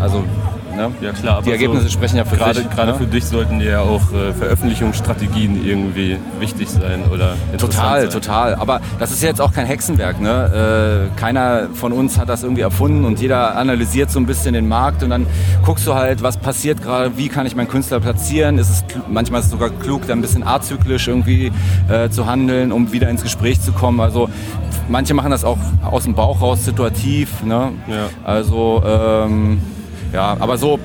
also 0.00 0.22
ne? 0.76 0.92
Ja 1.00 1.12
klar, 1.12 1.36
aber 1.36 1.46
die 1.46 1.52
Ergebnisse 1.52 1.84
so 1.84 1.90
sprechen 1.90 2.16
ja 2.16 2.24
für 2.24 2.36
gerade, 2.36 2.60
sich. 2.60 2.70
Gerade 2.70 2.92
ne? 2.92 2.98
für 2.98 3.06
dich 3.06 3.24
sollten 3.24 3.60
ja 3.60 3.80
auch 3.80 4.12
äh, 4.12 4.32
Veröffentlichungsstrategien 4.32 5.64
irgendwie 5.64 6.18
wichtig 6.38 6.68
sein 6.68 7.04
oder 7.12 7.32
interessant 7.52 7.60
Total, 7.60 8.00
sein. 8.02 8.10
total. 8.10 8.54
Aber 8.56 8.80
das 8.98 9.10
ist 9.10 9.22
jetzt 9.22 9.40
auch 9.40 9.52
kein 9.52 9.66
Hexenwerk. 9.66 10.20
Ne? 10.20 11.10
Äh, 11.14 11.18
keiner 11.18 11.68
von 11.74 11.92
uns 11.92 12.18
hat 12.18 12.28
das 12.28 12.42
irgendwie 12.42 12.62
erfunden 12.62 13.04
und 13.04 13.20
jeder 13.20 13.56
analysiert 13.56 14.10
so 14.10 14.20
ein 14.20 14.26
bisschen 14.26 14.54
den 14.54 14.68
Markt 14.68 15.02
und 15.02 15.10
dann 15.10 15.26
guckst 15.64 15.86
du 15.86 15.94
halt, 15.94 16.22
was 16.22 16.36
passiert 16.36 16.82
gerade, 16.82 17.16
wie 17.16 17.28
kann 17.28 17.46
ich 17.46 17.56
meinen 17.56 17.68
Künstler 17.68 18.00
platzieren. 18.00 18.58
Ist 18.58 18.70
es 18.70 18.84
manchmal 19.08 19.40
ist 19.40 19.46
es 19.46 19.52
sogar 19.52 19.70
klug, 19.70 20.06
da 20.06 20.12
ein 20.12 20.20
bisschen 20.20 20.46
azyklisch 20.46 21.08
irgendwie 21.08 21.52
äh, 21.88 22.08
zu 22.10 22.26
handeln, 22.26 22.72
um 22.72 22.92
wieder 22.92 23.08
ins 23.08 23.22
Gespräch 23.22 23.60
zu 23.60 23.72
kommen. 23.72 24.00
Also 24.00 24.28
manche 24.88 25.14
machen 25.14 25.30
das 25.30 25.44
auch 25.44 25.58
aus 25.84 26.04
dem 26.04 26.14
Bauch 26.14 26.40
raus 26.40 26.64
situativ. 26.64 27.42
Ne? 27.42 27.72
Ja. 27.86 28.08
Also 28.24 28.82
ähm, 28.84 29.60
ja, 30.16 30.34
aber 30.40 30.56
so 30.56 30.80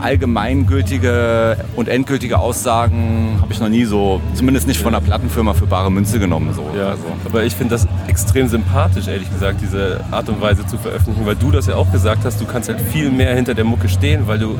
allgemeingültige 0.00 1.58
und 1.76 1.86
endgültige 1.86 2.38
Aussagen 2.38 3.38
habe 3.42 3.52
ich 3.52 3.60
noch 3.60 3.68
nie 3.68 3.84
so, 3.84 4.22
zumindest 4.34 4.66
nicht 4.66 4.80
von 4.80 4.94
einer 4.94 5.04
Plattenfirma 5.04 5.52
für 5.52 5.66
bare 5.66 5.92
Münze 5.92 6.18
genommen. 6.18 6.54
So. 6.54 6.64
Ja, 6.76 6.88
also. 6.88 7.04
aber 7.26 7.44
ich 7.44 7.54
finde 7.54 7.74
das 7.74 7.86
extrem 8.08 8.48
sympathisch, 8.48 9.06
ehrlich 9.06 9.30
gesagt, 9.30 9.60
diese 9.60 10.00
Art 10.10 10.30
und 10.30 10.40
Weise 10.40 10.66
zu 10.66 10.78
veröffentlichen, 10.78 11.26
weil 11.26 11.36
du 11.36 11.50
das 11.50 11.66
ja 11.66 11.76
auch 11.76 11.92
gesagt 11.92 12.24
hast, 12.24 12.40
du 12.40 12.46
kannst 12.46 12.70
halt 12.70 12.80
viel 12.80 13.10
mehr 13.10 13.34
hinter 13.34 13.52
der 13.52 13.64
Mucke 13.64 13.90
stehen, 13.90 14.26
weil 14.26 14.38
du, 14.38 14.58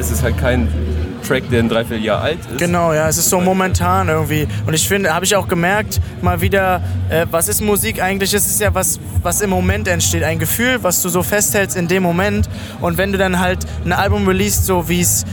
es 0.00 0.10
ist 0.10 0.24
halt 0.24 0.36
kein 0.36 0.68
Track, 1.22 1.48
der 1.50 1.60
ein 1.60 1.68
Dreivierteljahr 1.68 2.20
alt 2.20 2.38
ist. 2.50 2.58
Genau, 2.58 2.92
ja, 2.92 3.08
es 3.08 3.18
ist 3.18 3.30
so 3.30 3.40
momentan 3.40 4.08
irgendwie. 4.08 4.46
Und 4.66 4.74
ich 4.74 4.86
finde, 4.86 5.14
habe 5.14 5.24
ich 5.24 5.34
auch 5.36 5.48
gemerkt, 5.48 6.00
mal 6.20 6.40
wieder, 6.40 6.82
äh, 7.08 7.26
was 7.30 7.48
ist 7.48 7.60
Musik 7.60 8.02
eigentlich? 8.02 8.34
Es 8.34 8.46
ist 8.46 8.60
ja 8.60 8.74
was, 8.74 8.98
was 9.22 9.40
im 9.40 9.50
Moment 9.50 9.88
entsteht, 9.88 10.22
ein 10.22 10.38
Gefühl, 10.38 10.78
was 10.82 11.02
du 11.02 11.08
so 11.08 11.22
festhältst 11.22 11.76
in 11.76 11.88
dem 11.88 12.02
Moment. 12.02 12.48
Und 12.80 12.98
wenn 12.98 13.12
du 13.12 13.18
dann 13.18 13.38
halt 13.38 13.66
ein 13.84 13.92
Album 13.92 14.26
releast, 14.26 14.66
so 14.66 14.88
wie 14.88 15.00
es 15.00 15.24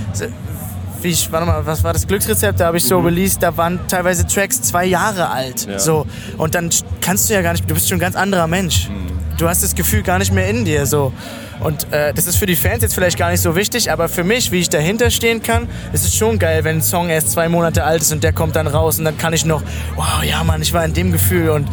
wie 1.02 1.10
ich, 1.10 1.32
warte 1.32 1.46
mal, 1.46 1.66
was 1.66 1.84
war 1.84 1.94
das 1.94 2.08
Glücksrezept? 2.08 2.60
Da 2.60 2.68
habe 2.68 2.78
ich 2.78 2.84
so 2.84 3.00
mhm. 3.00 3.06
released, 3.06 3.42
da 3.42 3.56
waren 3.56 3.80
teilweise 3.88 4.26
Tracks 4.28 4.62
zwei 4.62 4.86
Jahre 4.86 5.30
alt. 5.30 5.66
Ja. 5.66 5.80
So. 5.80 6.06
Und 6.38 6.56
dann 6.56 6.70
kannst 7.02 7.30
du 7.30 7.34
ja 7.34 7.42
gar 7.42 7.54
nicht, 7.54 7.70
du 7.70 7.74
bist 7.74 7.88
schon 7.88 7.98
ein 7.98 8.02
ganz 8.02 8.16
anderer 8.16 8.48
Mensch. 8.48 8.90
Mhm. 8.90 9.08
Du 9.38 9.48
hast 9.48 9.64
das 9.64 9.76
Gefühl 9.76 10.04
gar 10.04 10.20
nicht 10.20 10.34
mehr 10.34 10.50
in 10.50 10.66
dir. 10.66 10.86
So. 10.86 11.14
Und 11.60 11.92
äh, 11.92 12.14
das 12.14 12.28
ist 12.28 12.38
für 12.38 12.46
die 12.46 12.56
Fans 12.56 12.82
jetzt 12.82 12.94
vielleicht 12.94 13.18
gar 13.18 13.32
nicht 13.32 13.42
so 13.42 13.56
wichtig, 13.56 13.92
aber 13.92 14.08
für 14.08 14.24
mich, 14.24 14.52
wie 14.52 14.60
ich 14.60 14.70
dahinter 14.70 15.10
stehen 15.10 15.44
kann, 15.44 15.68
ist 15.92 16.06
es 16.06 16.16
schon 16.16 16.40
geil, 16.40 16.64
wenn 16.64 16.78
ein 16.78 16.82
Song 16.82 17.10
erst 17.10 17.32
zwei 17.32 17.50
Monate 17.50 17.84
alt 17.84 18.02
ist 18.02 18.12
und 18.12 18.24
der 18.24 18.34
kommt 18.34 18.56
dann 18.56 18.68
raus 18.68 19.00
und 19.00 19.06
dann 19.06 19.18
kann 19.18 19.34
ich 19.34 19.46
noch, 19.46 19.62
wow, 19.96 20.24
ja 20.24 20.44
Mann, 20.44 20.62
ich 20.62 20.74
war 20.74 20.86
in 20.86 20.94
dem 20.94 21.12
Gefühl 21.12 21.50
und 21.50 21.68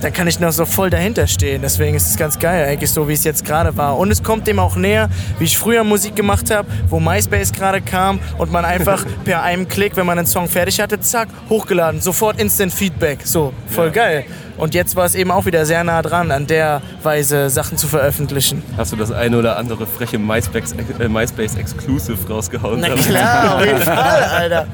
dann 0.00 0.12
kann 0.12 0.26
ich 0.26 0.40
noch 0.40 0.52
so 0.52 0.64
voll 0.64 0.90
dahinter 0.90 1.26
stehen. 1.26 1.62
Deswegen 1.62 1.94
ist 1.94 2.08
es 2.08 2.16
ganz 2.16 2.38
geil, 2.38 2.66
eigentlich 2.66 2.90
so, 2.90 3.08
wie 3.08 3.12
es 3.12 3.24
jetzt 3.24 3.44
gerade 3.44 3.76
war. 3.76 3.98
Und 3.98 4.10
es 4.10 4.22
kommt 4.22 4.46
dem 4.46 4.58
auch 4.58 4.76
näher, 4.76 5.10
wie 5.38 5.44
ich 5.44 5.58
früher 5.58 5.84
Musik 5.84 6.16
gemacht 6.16 6.50
habe, 6.50 6.68
wo 6.88 7.00
MySpace 7.00 7.52
gerade 7.52 7.80
kam 7.80 8.18
und 8.38 8.50
man 8.50 8.64
einfach 8.64 9.04
per 9.24 9.42
einem 9.42 9.68
Klick, 9.68 9.96
wenn 9.96 10.06
man 10.06 10.18
einen 10.18 10.26
Song 10.26 10.48
fertig 10.48 10.80
hatte, 10.80 11.00
zack, 11.00 11.28
hochgeladen, 11.48 12.00
sofort 12.00 12.40
Instant 12.40 12.72
Feedback. 12.72 13.20
So, 13.24 13.52
voll 13.68 13.86
ja. 13.86 13.92
geil. 13.92 14.24
Und 14.60 14.74
jetzt 14.74 14.94
war 14.94 15.06
es 15.06 15.14
eben 15.14 15.30
auch 15.30 15.46
wieder 15.46 15.64
sehr 15.64 15.82
nah 15.84 16.02
dran, 16.02 16.30
an 16.30 16.46
der 16.46 16.82
Weise 17.02 17.48
Sachen 17.48 17.78
zu 17.78 17.88
veröffentlichen. 17.88 18.62
Hast 18.76 18.92
du 18.92 18.96
das 18.96 19.10
eine 19.10 19.38
oder 19.38 19.56
andere 19.56 19.86
freche 19.86 20.18
MySpace, 20.18 20.74
äh, 20.98 21.08
MySpace 21.08 21.56
Exclusive 21.56 22.18
rausgehauen? 22.28 22.78
Na 22.80 22.90
klar, 22.90 23.56
auf 23.56 23.64
jeden 23.64 23.78
Fall, 23.80 24.22
Alter. 24.22 24.66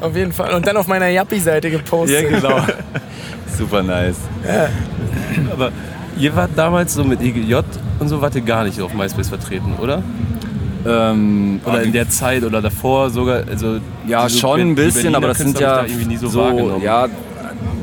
Auf 0.00 0.16
jeden 0.16 0.32
Fall. 0.32 0.54
Und 0.54 0.66
dann 0.66 0.78
auf 0.78 0.86
meiner 0.86 1.08
Yappi-Seite 1.08 1.70
gepostet. 1.70 2.22
Ja, 2.22 2.38
genau. 2.40 2.60
Super 3.58 3.82
nice. 3.82 4.16
Ja. 4.46 4.70
Aber 5.52 5.72
ihr 6.16 6.34
wart 6.34 6.52
damals 6.56 6.94
so 6.94 7.04
mit 7.04 7.20
EGJ 7.20 7.56
und 7.98 8.08
so 8.08 8.22
wart 8.22 8.34
ihr 8.34 8.40
gar 8.40 8.64
nicht 8.64 8.80
auf 8.80 8.94
MySpace 8.94 9.28
vertreten, 9.28 9.74
oder? 9.78 10.02
Ähm, 10.86 11.60
oder 11.66 11.82
in 11.82 11.92
der 11.92 12.08
Zeit 12.08 12.44
oder 12.44 12.62
davor 12.62 13.10
sogar, 13.10 13.42
also 13.46 13.78
ja 14.06 14.26
schon 14.30 14.60
ein 14.60 14.74
bisschen, 14.74 15.14
aber 15.14 15.28
das 15.28 15.38
sind 15.38 15.60
ja 15.60 15.82
da 15.82 16.18
so, 16.18 16.28
so 16.28 16.80
ja 16.82 17.08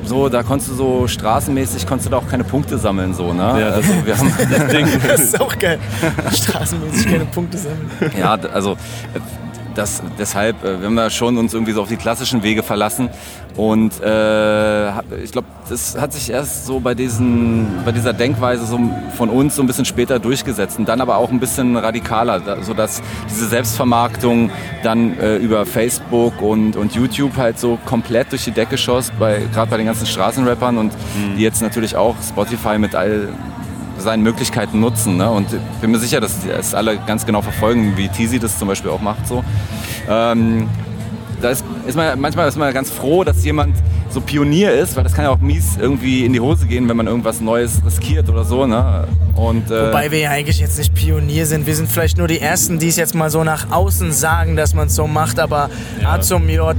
so, 0.06 0.30
da 0.30 0.44
konntest 0.44 0.72
du 0.72 0.76
so 0.76 1.08
straßenmäßig 1.08 1.86
konntest 1.88 2.08
du 2.08 2.12
da 2.12 2.18
auch 2.18 2.28
keine 2.28 2.44
Punkte 2.44 2.78
sammeln, 2.78 3.14
so, 3.14 3.34
ne? 3.34 3.42
Ja, 3.60 3.70
also 3.70 3.92
wir 4.06 4.18
haben 4.18 4.32
das 5.08 5.20
ist 5.22 5.42
auch 5.42 5.58
geil. 5.58 5.80
Straßenmäßig 6.34 7.08
keine 7.08 7.26
Punkte 7.26 7.58
sammeln. 7.58 7.90
Ja, 8.18 8.34
also 8.54 8.78
das, 9.76 10.02
deshalb, 10.18 10.64
äh, 10.64 10.80
wir 10.80 10.88
haben 10.88 10.98
ja 10.98 11.10
schon 11.10 11.38
uns 11.38 11.54
irgendwie 11.54 11.74
so 11.74 11.82
auf 11.82 11.88
die 11.88 11.98
klassischen 11.98 12.44
Wege 12.44 12.64
verlassen. 12.64 13.10
Und 13.56 14.02
äh, 14.02 14.90
ich 15.24 15.32
glaube, 15.32 15.48
das 15.70 15.98
hat 15.98 16.12
sich 16.12 16.30
erst 16.30 16.66
so 16.66 16.82
bei, 16.82 16.94
diesen, 16.94 17.68
bei 17.86 17.94
dieser 17.94 18.12
Denkweise 18.12 18.66
so 18.66 18.78
von 19.16 19.30
uns 19.30 19.56
so 19.56 19.64
ein 19.64 19.68
bisschen 19.68 19.86
später 19.86 20.20
durchgesetzt. 20.20 20.78
Und 20.78 20.90
dann 20.90 21.00
aber 21.00 21.18
auch 21.18 21.30
ein 21.30 21.40
bisschen 21.40 21.78
radikaler, 21.78 22.64
sodass 22.64 23.02
diese 23.30 23.48
Selbstvermarktung 23.48 24.50
dann 24.84 25.18
äh, 25.20 25.38
über 25.38 25.66
Facebook 25.66 26.42
und, 26.42 26.76
und 26.76 26.96
YouTube 26.96 27.38
halt 27.38 27.58
so 27.58 27.80
komplett 27.86 28.32
durch 28.32 28.44
die 28.44 28.52
Decke 28.52 28.78
schoss, 28.78 29.12
gerade 29.18 29.70
bei 29.70 29.78
den 29.78 29.86
ganzen 29.86 30.06
Straßenrappern 30.06 30.78
und 30.78 30.94
mhm. 30.94 31.38
die 31.38 31.44
jetzt 31.44 31.62
natürlich 31.62 31.96
auch 31.96 32.16
Spotify 32.22 32.78
mit 32.78 32.94
all 32.94 33.30
seinen 34.06 34.24
Möglichkeiten 34.24 34.80
nutzen. 34.80 35.18
Ne? 35.18 35.30
Und 35.30 35.52
ich 35.52 35.82
bin 35.82 35.92
mir 35.92 36.00
sicher, 36.00 36.22
dass 36.22 36.46
es 36.46 36.74
alle 36.74 36.98
ganz 37.06 37.26
genau 37.26 37.42
verfolgen, 37.42 37.98
wie 37.98 38.08
Tizi 38.08 38.40
das 38.40 38.58
zum 38.58 38.70
Beispiel 38.70 38.92
auch 38.92 39.02
macht. 39.02 39.28
So. 39.28 39.44
Ähm, 40.10 40.70
da 41.42 41.50
ist, 41.50 41.66
ist 41.86 41.96
man, 41.96 42.20
manchmal 42.20 42.48
ist 42.48 42.58
man 42.58 42.74
ganz 42.74 42.90
froh, 42.90 43.24
dass 43.24 43.44
jemand 43.44 43.76
so 44.10 44.22
Pionier 44.22 44.72
ist, 44.72 44.96
weil 44.96 45.04
das 45.04 45.14
kann 45.14 45.26
ja 45.26 45.32
auch 45.32 45.40
mies 45.40 45.78
irgendwie 45.78 46.26
in 46.26 46.32
die 46.32 46.40
Hose 46.40 46.66
gehen, 46.68 46.88
wenn 46.88 46.96
man 46.96 47.08
irgendwas 47.08 47.42
Neues 47.42 47.82
riskiert 47.86 48.30
oder 48.30 48.46
so. 48.46 48.66
Ne? 48.66 49.08
Und, 49.36 49.70
äh 49.70 49.88
Wobei 49.88 50.10
wir 50.12 50.20
ja 50.20 50.30
eigentlich 50.32 50.60
jetzt 50.60 50.78
nicht 50.78 50.94
Pionier 50.94 51.46
sind. 51.46 51.68
Wir 51.68 51.76
sind 51.76 51.90
vielleicht 51.90 52.18
nur 52.18 52.28
die 52.28 52.40
Ersten, 52.40 52.80
die 52.80 52.88
es 52.88 52.96
jetzt 52.96 53.14
mal 53.14 53.30
so 53.30 53.44
nach 53.44 53.72
außen 53.72 54.12
sagen, 54.12 54.56
dass 54.56 54.74
man 54.74 54.88
es 54.88 54.96
so 54.96 55.08
macht. 55.08 55.40
Aber 55.40 55.70
ja. 56.02 56.14
A 56.14 56.22
zum 56.22 56.48
J 56.48 56.76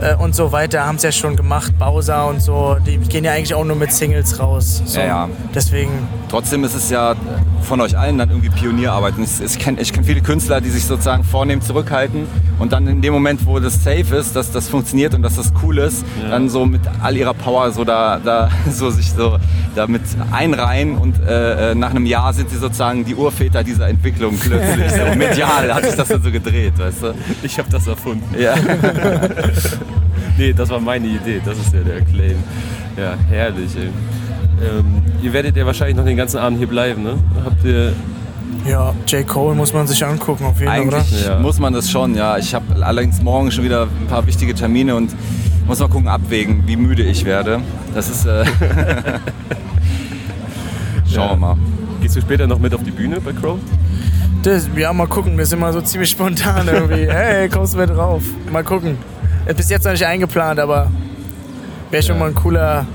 äh, 0.00 0.14
und 0.14 0.34
so 0.34 0.52
weiter 0.52 0.86
haben 0.86 0.96
es 0.96 1.02
ja 1.02 1.12
schon 1.12 1.36
gemacht. 1.36 1.76
Bowser 1.78 2.28
und 2.28 2.40
so, 2.40 2.76
die 2.86 2.98
gehen 2.98 3.24
ja 3.24 3.32
eigentlich 3.32 3.54
auch 3.54 3.64
nur 3.64 3.76
mit 3.76 3.92
Singles 3.92 4.38
raus. 4.38 4.82
So. 4.84 5.00
Ja, 5.00 5.06
ja. 5.06 5.28
Deswegen. 5.54 5.90
Trotzdem 6.30 6.62
ist 6.62 6.76
es 6.76 6.90
ja 6.90 7.16
von 7.62 7.80
euch 7.80 7.98
allen 7.98 8.16
dann 8.16 8.30
irgendwie 8.30 8.50
Pionierarbeit. 8.50 9.14
Ich 9.44 9.58
kenne 9.58 9.80
ich 9.80 9.92
kenn 9.92 10.04
viele 10.04 10.20
Künstler, 10.20 10.60
die 10.60 10.70
sich 10.70 10.84
sozusagen 10.84 11.24
vornehm 11.24 11.60
zurückhalten 11.60 12.26
und 12.60 12.72
dann 12.72 12.86
in 12.86 13.02
dem 13.02 13.12
Moment, 13.12 13.46
wo 13.46 13.58
das 13.58 13.82
safe 13.82 14.14
ist, 14.14 14.36
dass 14.36 14.52
das 14.52 14.68
funktioniert 14.68 15.12
und 15.14 15.22
dass 15.22 15.34
das 15.34 15.52
cool 15.62 15.78
ist, 15.78 16.04
ja. 16.22 16.30
dann 16.30 16.48
so 16.48 16.66
mit 16.66 16.82
all 17.02 17.16
ihrer 17.16 17.34
Power 17.34 17.72
so 17.72 17.82
da, 17.82 18.20
da 18.24 18.48
so 18.70 18.90
sich 18.90 19.10
so 19.10 19.38
damit 19.74 20.02
einreihen 20.30 20.96
und 20.96 21.18
äh, 21.20 21.72
äh 21.72 21.74
nach 21.74 21.90
einem 21.90 22.06
Jahr 22.06 22.32
sind 22.32 22.48
sie 22.48 22.58
sozusagen 22.58 23.04
die 23.04 23.16
Urväter 23.16 23.64
dieser 23.64 23.88
Entwicklung 23.88 24.38
plötzlich. 24.38 24.92
so 24.92 25.14
medial 25.16 25.74
hat 25.74 25.84
sich 25.84 25.96
das 25.96 26.08
dann 26.08 26.22
so 26.22 26.30
gedreht, 26.30 26.78
weißt 26.78 27.02
du? 27.02 27.14
Ich 27.42 27.58
habe 27.58 27.68
das 27.70 27.88
erfunden. 27.88 28.40
Ja. 28.40 28.54
nee, 30.38 30.52
das 30.52 30.68
war 30.68 30.78
meine 30.78 31.08
Idee, 31.08 31.40
das 31.44 31.58
ist 31.58 31.74
ja 31.74 31.80
der 31.80 32.02
Claim. 32.02 32.36
Ja, 32.96 33.14
herrlich, 33.28 33.74
ey. 33.76 33.90
Ähm, 34.60 35.02
ihr 35.22 35.32
werdet 35.32 35.56
ja 35.56 35.64
wahrscheinlich 35.66 35.96
noch 35.96 36.04
den 36.04 36.16
ganzen 36.16 36.38
Abend 36.38 36.58
hier 36.58 36.68
bleiben, 36.68 37.02
ne? 37.02 37.14
Habt 37.44 37.64
ihr 37.64 37.94
ja, 38.66 38.94
J. 39.06 39.26
Cole 39.26 39.54
muss 39.54 39.72
man 39.72 39.86
sich 39.86 40.04
angucken 40.04 40.44
auf 40.44 40.60
jeden 40.60 40.70
Fall. 40.70 40.80
Eigentlich 40.80 41.24
ja. 41.24 41.38
muss 41.38 41.58
man 41.58 41.72
das 41.72 41.90
schon, 41.90 42.14
ja. 42.14 42.36
Ich 42.36 42.54
habe 42.54 42.84
allerdings 42.84 43.22
morgen 43.22 43.50
schon 43.50 43.64
wieder 43.64 43.84
ein 43.84 44.06
paar 44.06 44.26
wichtige 44.26 44.54
Termine 44.54 44.96
und 44.96 45.16
muss 45.66 45.78
mal 45.78 45.88
gucken, 45.88 46.08
abwägen, 46.08 46.64
wie 46.66 46.76
müde 46.76 47.02
ich 47.02 47.24
werde. 47.24 47.60
Das 47.94 48.10
ist. 48.10 48.26
Äh 48.26 48.44
Schauen 51.12 51.24
ja. 51.24 51.30
wir 51.30 51.36
mal. 51.36 51.56
Gehst 52.00 52.16
du 52.16 52.20
später 52.20 52.46
noch 52.46 52.58
mit 52.58 52.74
auf 52.74 52.82
die 52.82 52.90
Bühne 52.90 53.20
bei 53.20 53.32
Crow? 53.32 53.58
Das, 54.42 54.68
ja, 54.76 54.92
mal 54.92 55.06
gucken. 55.06 55.36
Wir 55.36 55.46
sind 55.46 55.58
mal 55.58 55.72
so 55.72 55.80
ziemlich 55.80 56.10
spontan 56.10 56.68
irgendwie. 56.68 57.06
hey, 57.10 57.48
kommst 57.48 57.74
du 57.74 57.78
mit 57.78 57.90
drauf? 57.90 58.22
Mal 58.50 58.64
gucken. 58.64 58.98
Bis 59.56 59.70
jetzt 59.70 59.84
noch 59.84 59.92
nicht 59.92 60.06
eingeplant, 60.06 60.60
aber 60.60 60.90
wäre 61.90 62.02
schon 62.02 62.16
ja. 62.16 62.20
mal 62.20 62.28
ein 62.28 62.34
cooler, 62.34 62.86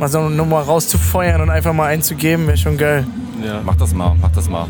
mal 0.00 0.08
so 0.08 0.18
eine 0.18 0.30
Nummer 0.30 0.60
rauszufeuern 0.62 1.42
und 1.42 1.50
einfach 1.50 1.72
mal 1.74 1.86
einzugeben, 1.86 2.46
wäre 2.46 2.56
schon 2.56 2.78
geil. 2.78 3.06
Ja. 3.44 3.60
Mach 3.64 3.76
das 3.76 3.92
mal, 3.94 4.16
mach 4.20 4.32
das 4.32 4.48
mal. 4.48 4.66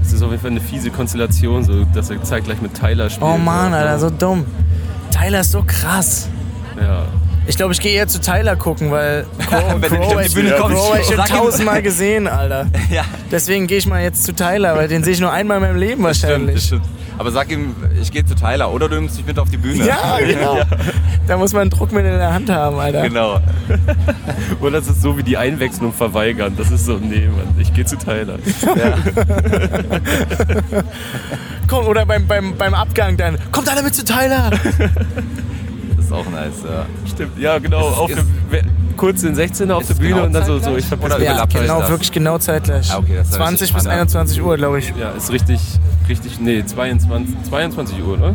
Das 0.00 0.12
ist 0.12 0.22
auf 0.22 0.30
jeden 0.30 0.42
Fall 0.42 0.50
eine 0.50 0.60
fiese 0.60 0.90
Konstellation, 0.90 1.64
so, 1.64 1.84
dass 1.86 2.10
er 2.10 2.22
zeitgleich 2.22 2.60
mit 2.60 2.74
Tyler 2.74 3.08
spielt. 3.08 3.28
Oh 3.28 3.38
Mann, 3.38 3.72
Alter, 3.72 3.98
so 3.98 4.10
dumm. 4.10 4.44
Tyler 5.10 5.40
ist 5.40 5.52
so 5.52 5.62
krass. 5.66 6.28
Ja. 6.78 7.06
Ich 7.46 7.56
glaube, 7.56 7.72
ich 7.72 7.80
gehe 7.80 7.92
eher 7.92 8.08
zu 8.08 8.20
Tyler 8.20 8.56
gucken, 8.56 8.90
weil 8.90 9.26
Crow, 9.38 9.80
Crow, 9.80 10.24
ich, 10.24 10.34
bin, 10.34 10.48
Crow 10.48 10.98
ich 10.98 11.06
schon 11.06 11.24
tausendmal 11.24 11.82
gesehen, 11.82 12.26
Alter. 12.26 12.66
ja. 12.90 13.04
Deswegen 13.30 13.66
gehe 13.66 13.78
ich 13.78 13.86
mal 13.86 14.02
jetzt 14.02 14.24
zu 14.24 14.34
Tyler, 14.34 14.76
weil 14.76 14.88
den 14.88 15.04
sehe 15.04 15.12
ich 15.12 15.20
nur 15.20 15.32
einmal 15.32 15.58
in 15.58 15.62
meinem 15.62 15.76
Leben 15.76 16.02
wahrscheinlich. 16.02 16.54
Das 16.54 16.64
stimmt, 16.64 16.84
das 16.84 16.90
stimmt. 16.90 17.04
Aber 17.16 17.30
sag 17.30 17.50
ihm, 17.50 17.76
ich 18.00 18.10
gehe 18.10 18.24
zu 18.24 18.34
Tyler 18.34 18.72
oder 18.72 18.88
du 18.88 18.96
nimmst 18.96 19.16
mich 19.16 19.26
mit 19.26 19.38
auf 19.38 19.48
die 19.48 19.56
Bühne. 19.56 19.86
Ja, 19.86 20.18
genau. 20.26 20.58
ja. 20.58 20.64
Da 21.28 21.36
muss 21.36 21.52
man 21.52 21.62
einen 21.62 21.70
Druckmittel 21.70 22.12
in 22.12 22.18
der 22.18 22.32
Hand 22.32 22.50
haben, 22.50 22.78
Alter. 22.78 23.02
Genau. 23.02 23.40
oder 24.60 24.80
das 24.80 24.88
ist 24.88 25.02
so 25.02 25.16
wie 25.16 25.22
die 25.22 25.36
Einwechslung 25.36 25.92
verweigern. 25.92 26.54
Das 26.56 26.70
ist 26.70 26.86
so, 26.86 26.96
nee, 26.96 27.28
Mann, 27.28 27.54
ich 27.58 27.72
gehe 27.72 27.84
zu 27.84 27.96
Tyler. 27.96 28.38
Ja. 28.76 28.98
Komm, 31.68 31.86
oder 31.86 32.04
beim, 32.04 32.26
beim, 32.26 32.56
beim 32.56 32.74
Abgang 32.74 33.16
dann, 33.16 33.38
kommt 33.52 33.68
alle 33.68 33.82
mit 33.82 33.94
zu 33.94 34.04
Tyler. 34.04 34.50
Das 36.14 36.26
ist 36.26 36.28
auch 36.28 36.32
nice, 36.32 36.52
ja. 36.64 36.86
Stimmt, 37.06 37.38
ja, 37.38 37.58
genau. 37.58 37.88
Auf 37.88 38.10
der, 38.10 38.62
kurz 38.96 39.22
den 39.22 39.34
16er 39.34 39.72
auf 39.72 39.86
der 39.86 39.94
Bühne 39.94 40.14
genau 40.14 40.24
und 40.24 40.32
dann 40.32 40.44
so, 40.44 40.58
so 40.58 40.76
ich 40.76 40.90
Oder 40.92 41.20
ja, 41.20 41.44
genau, 41.46 41.88
wirklich 41.88 42.12
genau 42.12 42.38
zeitgleich. 42.38 42.90
Ah, 42.92 42.98
okay, 42.98 43.22
20 43.22 43.74
bis 43.74 43.86
21 43.86 44.42
Uhr, 44.42 44.56
glaube 44.56 44.78
ich. 44.78 44.92
Ja, 44.98 45.10
ist 45.10 45.32
richtig, 45.32 45.60
richtig, 46.08 46.40
nee, 46.40 46.64
22, 46.64 47.34
22 47.48 48.02
Uhr, 48.02 48.14
oder? 48.14 48.34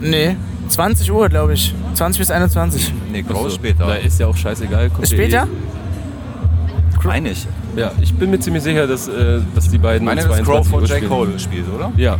Nee, 0.00 0.36
20 0.68 1.10
Uhr, 1.10 1.28
glaube 1.28 1.54
ich. 1.54 1.74
20 1.94 2.18
bis 2.18 2.30
21. 2.30 2.92
Nee, 3.10 3.22
groß 3.22 3.42
so. 3.42 3.50
später. 3.50 3.86
Da 3.86 3.94
ist 3.94 4.20
ja 4.20 4.26
auch 4.26 4.36
scheißegal. 4.36 4.90
Ist 5.00 5.12
später? 5.12 5.44
Eh. 5.44 7.06
Meine 7.06 7.30
ich. 7.30 7.46
Ja, 7.76 7.92
ich 8.00 8.14
bin 8.14 8.30
mir 8.30 8.38
ziemlich 8.40 8.62
sicher, 8.62 8.86
dass, 8.86 9.08
äh, 9.08 9.40
dass 9.54 9.68
die 9.68 9.78
beiden. 9.78 10.06
Meine, 10.06 10.26
dass 10.26 10.42
Crow 10.42 10.66
von 10.66 10.84
J. 10.84 11.06
Cole 11.06 11.38
spielt, 11.38 11.66
oder? 11.74 11.92
Ja. 11.96 12.18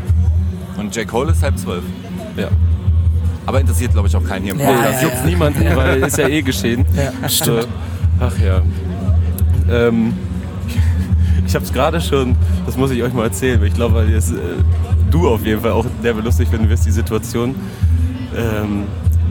Und 0.77 0.95
J. 0.95 1.07
Cole 1.07 1.33
ist 1.33 1.43
halb 1.43 1.59
zwölf. 1.59 1.83
Ja. 2.37 2.49
Aber 3.47 3.61
interessiert, 3.61 3.93
glaube 3.93 4.09
ich, 4.09 4.17
auch 4.17 4.25
keinen 4.25 4.45
hier 4.45 4.53
im 4.53 4.59
Podcast. 4.59 4.85
Ja, 4.85 4.91
ja, 4.91 5.03
juckt 5.03 5.17
ja. 5.17 5.25
niemanden, 5.27 5.77
weil 5.77 6.03
ist 6.03 6.19
ja 6.19 6.29
eh 6.29 6.43
geschehen. 6.43 6.85
Stimmt. 7.29 7.69
Ach 8.21 8.39
ja. 8.39 8.63
Ähm, 9.71 10.15
ich 11.47 11.55
habe 11.55 11.65
es 11.65 11.73
gerade 11.73 12.01
schon, 12.01 12.37
das 12.67 12.77
muss 12.77 12.91
ich 12.91 13.03
euch 13.03 13.13
mal 13.13 13.25
erzählen, 13.25 13.61
weil 13.61 13.69
ich 13.69 13.75
glaube, 13.75 14.01
äh, 14.01 14.21
du 15.11 15.29
auf 15.29 15.45
jeden 15.45 15.61
Fall 15.61 15.73
auch 15.73 15.87
derbe 16.03 16.21
lustig 16.21 16.49
finden 16.49 16.69
wirst, 16.69 16.87
die 16.87 16.91
Situation. 16.91 17.55
Ähm, 18.37 18.85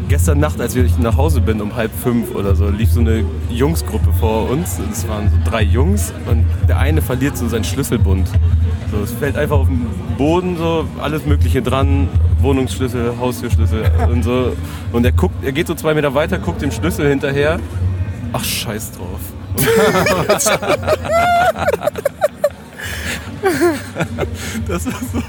gestern 0.10 0.40
Nacht, 0.40 0.62
als 0.62 0.76
ich 0.76 0.98
nach 0.98 1.18
Hause 1.18 1.42
bin, 1.42 1.62
um 1.62 1.76
halb 1.76 1.92
fünf 1.92 2.36
oder 2.36 2.56
so, 2.56 2.70
lief 2.70 2.92
so 2.92 3.00
eine 3.00 3.24
Jungsgruppe 3.50 4.12
vor 4.20 4.50
uns. 4.50 4.80
Es 4.92 5.08
waren 5.08 5.30
so 5.30 5.50
drei 5.50 5.64
Jungs 5.64 6.14
und 6.30 6.46
der 6.68 6.78
eine 6.78 7.02
verliert 7.02 7.38
so 7.38 7.48
seinen 7.48 7.64
Schlüsselbund. 7.64 8.30
So, 8.92 9.04
es 9.04 9.12
fällt 9.12 9.38
einfach 9.38 9.58
auf 9.58 9.68
den 9.68 9.88
Boden, 10.18 10.56
so 10.58 10.86
alles 11.02 11.26
Mögliche 11.26 11.62
dran, 11.62 12.10
Wohnungsschlüssel, 12.44 13.14
Haustürschlüssel 13.20 13.90
und 14.12 14.24
so. 14.24 14.56
Und 14.92 15.06
er 15.06 15.12
guckt, 15.12 15.36
er 15.44 15.52
geht 15.52 15.68
so 15.68 15.76
zwei 15.76 15.94
Meter 15.94 16.14
weiter, 16.14 16.38
guckt 16.38 16.62
dem 16.62 16.72
Schlüssel 16.72 17.10
hinterher. 17.10 17.60
Ach, 18.34 18.44
scheiß 18.44 18.92
drauf. 18.92 19.20
das 24.68 24.86
ist 24.86 25.12
so 25.12 25.22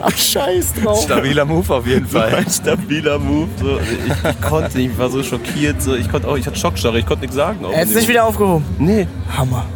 Ach, 0.00 0.16
scheiß 0.16 0.74
drauf. 0.74 1.04
Stabiler 1.04 1.44
Move 1.44 1.74
auf 1.74 1.86
jeden 1.86 2.06
Fall. 2.06 2.34
ein 2.36 2.50
stabiler 2.50 3.18
Move. 3.18 3.48
So, 3.58 3.78
ich, 3.78 4.30
ich 4.30 4.40
konnte 4.40 4.78
nicht, 4.78 4.92
ich 4.92 4.98
war 4.98 5.10
so 5.10 5.22
schockiert. 5.22 5.82
So, 5.82 5.94
ich 5.94 6.10
konnte 6.10 6.28
auch, 6.28 6.36
ich 6.36 6.46
hatte 6.46 6.58
Schockstarre, 6.58 6.98
ich 6.98 7.06
konnte 7.06 7.22
nichts 7.22 7.36
sagen. 7.36 7.64
auch 7.64 7.72
Er 7.72 7.80
hat 7.80 7.84
es 7.84 7.90
in 7.92 7.98
nicht 7.98 8.08
wieder 8.08 8.24
aufgehoben. 8.24 8.64
Nee, 8.78 9.06
Hammer. 9.36 9.66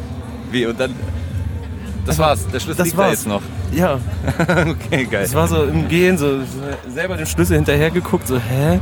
Wie, 0.50 0.66
und 0.66 0.80
dann. 0.80 0.94
Das 2.06 2.18
war's, 2.18 2.46
der 2.46 2.60
Schlüssel 2.60 2.78
Das 2.78 2.86
liegt 2.86 2.98
da 2.98 3.02
war's. 3.02 3.12
jetzt 3.12 3.26
noch. 3.26 3.42
Ja. 3.72 3.98
okay, 4.40 5.04
geil. 5.04 5.22
Es 5.24 5.34
war 5.34 5.48
so 5.48 5.64
im 5.64 5.88
Gehen, 5.88 6.16
so 6.18 6.38
selber 6.92 7.16
den 7.16 7.26
Schlüssel 7.26 7.56
hinterher 7.56 7.90
geguckt, 7.90 8.26
so, 8.28 8.36
hä? 8.38 8.80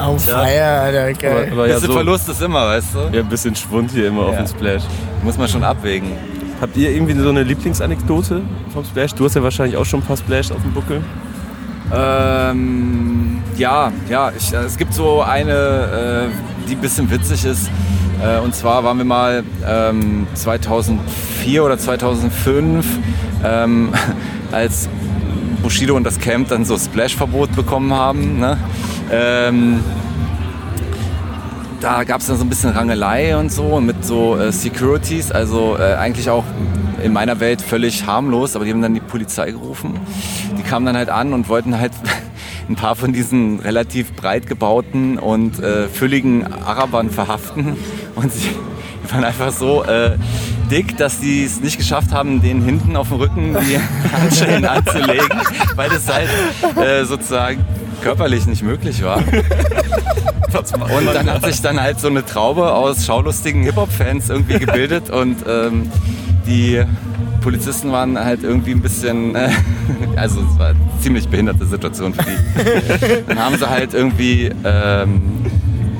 Auf 0.00 0.26
Ja. 0.26 0.38
Feier, 0.38 0.80
Alter, 0.82 1.02
Aber, 1.02 1.12
geil. 1.14 1.48
aber 1.52 1.66
ja, 1.68 1.74
Bisschen 1.74 1.88
so, 1.88 1.92
Verlust 1.94 2.28
ist 2.28 2.42
immer, 2.42 2.66
weißt 2.68 2.94
du? 2.94 2.98
ja, 3.16 3.22
ein 3.22 3.28
bisschen 3.28 3.54
Schwund 3.54 3.90
hier 3.90 4.08
immer 4.08 4.22
auf 4.26 4.32
Ja. 4.32 4.38
dem 4.42 4.46
Splash. 4.46 4.82
Muss 5.22 5.36
man 5.36 5.48
schon 5.48 5.62
abwägen. 5.64 6.12
Habt 6.60 6.76
ihr 6.76 6.90
irgendwie 6.90 7.14
so 7.14 7.28
eine 7.28 7.42
Lieblingsanekdote 7.42 8.42
vom 8.72 8.84
Splash? 8.84 9.14
Du 9.14 9.24
hast 9.24 9.34
ja 9.34 9.42
wahrscheinlich 9.42 9.76
auch 9.76 9.84
schon 9.84 10.00
ein 10.00 10.06
paar 10.06 10.16
Splash 10.16 10.50
auf 10.50 10.62
dem 10.62 10.72
Buckel. 10.72 11.02
Ähm, 11.94 13.42
ja, 13.56 13.92
ja, 14.08 14.30
ich, 14.36 14.52
äh, 14.52 14.56
es 14.58 14.76
gibt 14.76 14.92
so 14.94 15.22
eine, 15.22 15.52
äh, 16.32 16.66
die 16.68 16.74
ein 16.74 16.80
bisschen 16.80 17.10
witzig 17.10 17.44
ist. 17.44 17.70
Äh, 18.22 18.40
und 18.40 18.54
zwar 18.54 18.84
waren 18.84 18.98
wir 18.98 19.04
mal 19.04 19.44
ähm, 19.66 20.26
2004 20.34 21.64
oder 21.64 21.78
2005, 21.78 22.86
ähm, 23.44 23.92
als 24.52 24.88
Bushido 25.62 25.96
und 25.96 26.04
das 26.04 26.18
Camp 26.18 26.48
dann 26.48 26.64
so 26.64 26.78
Splash-Verbot 26.78 27.54
bekommen 27.54 27.92
haben. 27.92 28.40
Ne? 28.40 28.58
Ähm, 29.10 29.80
da 31.80 32.04
gab 32.04 32.20
es 32.20 32.26
dann 32.26 32.36
so 32.36 32.44
ein 32.44 32.48
bisschen 32.48 32.70
Rangelei 32.70 33.36
und 33.36 33.52
so 33.52 33.80
mit 33.80 34.04
so 34.04 34.36
äh, 34.36 34.52
Securities, 34.52 35.30
also 35.30 35.76
äh, 35.78 35.94
eigentlich 35.94 36.28
auch 36.30 36.44
in 37.02 37.12
meiner 37.12 37.38
Welt 37.38 37.62
völlig 37.62 38.06
harmlos, 38.06 38.56
aber 38.56 38.64
die 38.64 38.72
haben 38.72 38.82
dann 38.82 38.94
die 38.94 39.00
Polizei 39.00 39.52
gerufen. 39.52 39.94
Die 40.58 40.62
kamen 40.62 40.86
dann 40.86 40.96
halt 40.96 41.10
an 41.10 41.32
und 41.32 41.48
wollten 41.48 41.78
halt 41.78 41.92
ein 42.68 42.76
paar 42.76 42.96
von 42.96 43.12
diesen 43.12 43.60
relativ 43.60 44.12
breit 44.12 44.46
gebauten 44.46 45.18
und 45.18 45.60
äh, 45.60 45.88
fülligen 45.88 46.52
Arabern 46.52 47.10
verhaften 47.10 47.76
und 48.14 48.32
sie 48.32 48.50
waren 49.10 49.24
einfach 49.24 49.52
so 49.52 49.84
äh, 49.84 50.16
dick, 50.70 50.96
dass 50.98 51.20
die 51.20 51.44
es 51.44 51.60
nicht 51.60 51.78
geschafft 51.78 52.12
haben, 52.12 52.42
denen 52.42 52.62
hinten 52.62 52.96
auf 52.96 53.08
dem 53.08 53.18
Rücken 53.18 53.56
die 53.60 53.78
Handschellen 54.12 54.64
anzulegen, 54.64 55.40
weil 55.76 55.88
das 55.88 56.12
halt 56.12 56.28
äh, 56.76 57.04
sozusagen 57.04 57.64
körperlich 58.02 58.46
nicht 58.46 58.62
möglich 58.62 59.02
war. 59.02 59.22
Und 60.48 61.14
dann 61.14 61.30
hat 61.30 61.44
sich 61.44 61.60
dann 61.60 61.80
halt 61.80 62.00
so 62.00 62.08
eine 62.08 62.24
Traube 62.24 62.72
aus 62.72 63.04
schaulustigen 63.04 63.62
Hip-Hop-Fans 63.64 64.30
irgendwie 64.30 64.58
gebildet 64.58 65.10
und 65.10 65.44
ähm, 65.46 65.90
die 66.46 66.82
Polizisten 67.48 67.90
waren 67.92 68.18
halt 68.22 68.42
irgendwie 68.42 68.72
ein 68.72 68.82
bisschen, 68.82 69.34
äh, 69.34 69.48
also 70.16 70.40
es 70.40 70.58
war 70.58 70.68
eine 70.68 70.78
ziemlich 71.00 71.26
behinderte 71.28 71.64
Situation 71.64 72.12
für 72.12 72.22
die. 72.22 73.22
Dann 73.26 73.38
haben 73.38 73.56
sie 73.56 73.70
halt 73.70 73.94
irgendwie 73.94 74.50
ähm, 74.64 75.22